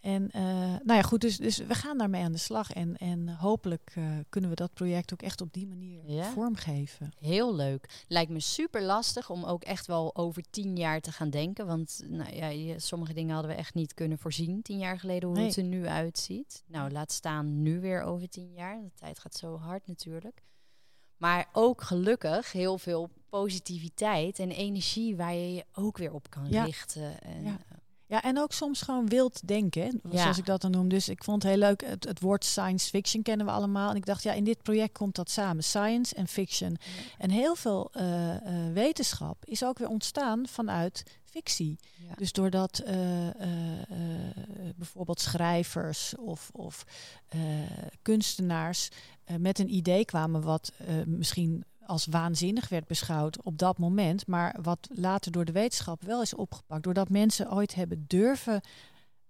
[0.00, 0.42] En eh,
[0.82, 2.72] nou ja, goed, dus, dus we gaan daarmee aan de slag.
[2.72, 6.24] En, en hopelijk eh, kunnen we dat project ook echt op die manier Ja.
[6.24, 7.12] vormgeven.
[7.18, 8.04] Heel leuk.
[8.08, 11.66] Lijkt me super lastig om ook echt wel over tien jaar te gaan denken.
[11.66, 15.36] Want nou ja, sommige dingen hadden we echt niet kunnen voorzien tien jaar geleden hoe
[15.38, 15.46] Nee.
[15.46, 16.62] het er nu uitziet.
[16.66, 18.80] Nou, laat staan nu weer over tien jaar.
[18.82, 20.42] De tijd gaat zo hard natuurlijk.
[21.16, 26.46] Maar ook gelukkig heel veel positiviteit en energie waar je je ook weer op kan
[26.48, 26.64] Ja.
[26.64, 27.20] richten.
[27.22, 27.58] En, Ja.
[28.10, 30.22] Ja, en ook soms gewoon wild denken, Ja.
[30.22, 30.88] zoals ik dat dan noem.
[30.88, 33.90] Dus ik vond het heel leuk, het, het woord science fiction kennen we allemaal.
[33.90, 36.76] En ik dacht, ja, in dit project komt dat samen, science en fiction.
[37.18, 41.78] En heel veel eh, eh, wetenschap is ook weer ontstaan vanuit fictie.
[42.08, 42.14] ja.
[42.16, 42.96] Dus doordat eh,
[44.76, 46.84] bijvoorbeeld schrijvers of, of
[48.02, 48.88] kunstenaars
[49.38, 50.72] met een idee kwamen wat
[51.06, 56.22] misschien als waanzinnig werd beschouwd op dat moment, maar wat later door de wetenschap wel
[56.22, 58.60] is opgepakt, doordat mensen ooit hebben durven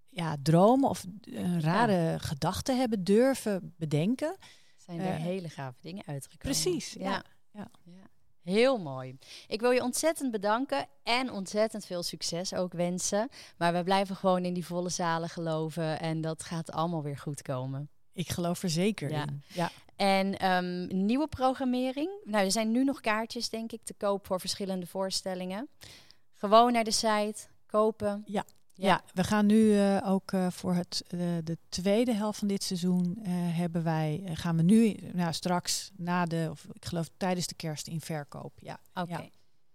[0.07, 4.35] ja, dromen of een rare gedachten hebben durven bedenken.
[4.77, 6.61] zijn er Eh, hele gave dingen uitgekomen.
[6.61, 7.23] Precies, ja.
[7.51, 7.71] ja.
[7.83, 8.09] Ja.
[8.43, 9.17] Heel mooi.
[9.47, 13.29] Ik wil je ontzettend bedanken en ontzettend veel succes ook wensen.
[13.57, 17.41] Maar we blijven gewoon in die volle zalen geloven en dat gaat allemaal weer goed
[17.41, 17.89] komen.
[18.13, 19.21] Ik geloof er zeker Ja.
[19.21, 19.43] in.
[19.47, 19.71] Ja.
[19.95, 22.09] En ehm, nieuwe programmering.
[22.23, 25.67] Nou, er zijn nu nog kaartjes, denk ik, te koop voor verschillende voorstellingen.
[26.33, 27.35] Gewoon naar de site,
[27.65, 28.23] kopen.
[28.25, 28.45] Ja.
[28.73, 28.87] Ja.
[28.87, 32.63] Ja, we gaan nu eh, ook eh, voor het, eh, de tweede helft van dit
[32.63, 37.55] seizoen hebben wij, gaan we nu nou, straks na de, of ik geloof tijdens de
[37.55, 38.53] kerst in verkoop.
[38.59, 39.11] Ja, Oké.
[39.11, 39.29] Ja.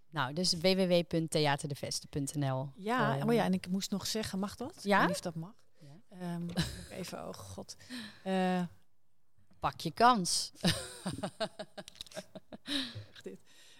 [0.09, 2.69] Nou, dus www.theaterdevesten.nl.
[2.75, 4.79] ja, oh ja, en ik moest nog zeggen, mag dat?
[4.83, 4.93] Ja?
[4.93, 5.53] Ik weet niet of dat mag.
[6.09, 6.47] Ehm,
[6.99, 7.75] even, oh god.
[8.23, 8.61] Eh,
[9.59, 10.51] Pak je kans.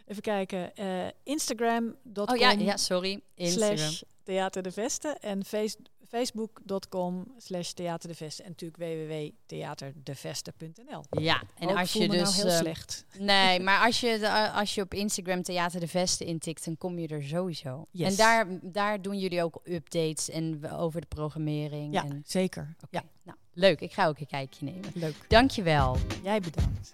[0.07, 0.75] even kijken.
[0.75, 3.21] eh Instagram.com Oh ja, ja sorry.
[3.35, 3.77] Instagram.
[3.77, 11.03] slash Theater de Vesten en face, Facebook.com slash Theater de Vesten en natuurlijk www.theaterdevesten.nl.
[11.09, 12.35] Ja, en ik als je nou dus.
[12.35, 13.05] heel eh, slecht.
[13.19, 16.99] Nee, maar als je, de- als je op Instagram Theater de Vesten intikt, dan kom
[16.99, 17.85] je er sowieso.
[17.91, 18.09] Yes.
[18.09, 21.93] En daar, daar doen jullie ook updates en over de programmering.
[21.93, 22.75] Ja, en, zeker.
[22.89, 23.81] Ja, nou, leuk.
[23.81, 24.91] Ik ga ook een kijkje nemen.
[24.93, 25.15] leuk.
[25.27, 25.97] Dankjewel.
[26.23, 26.93] Jij bedankt.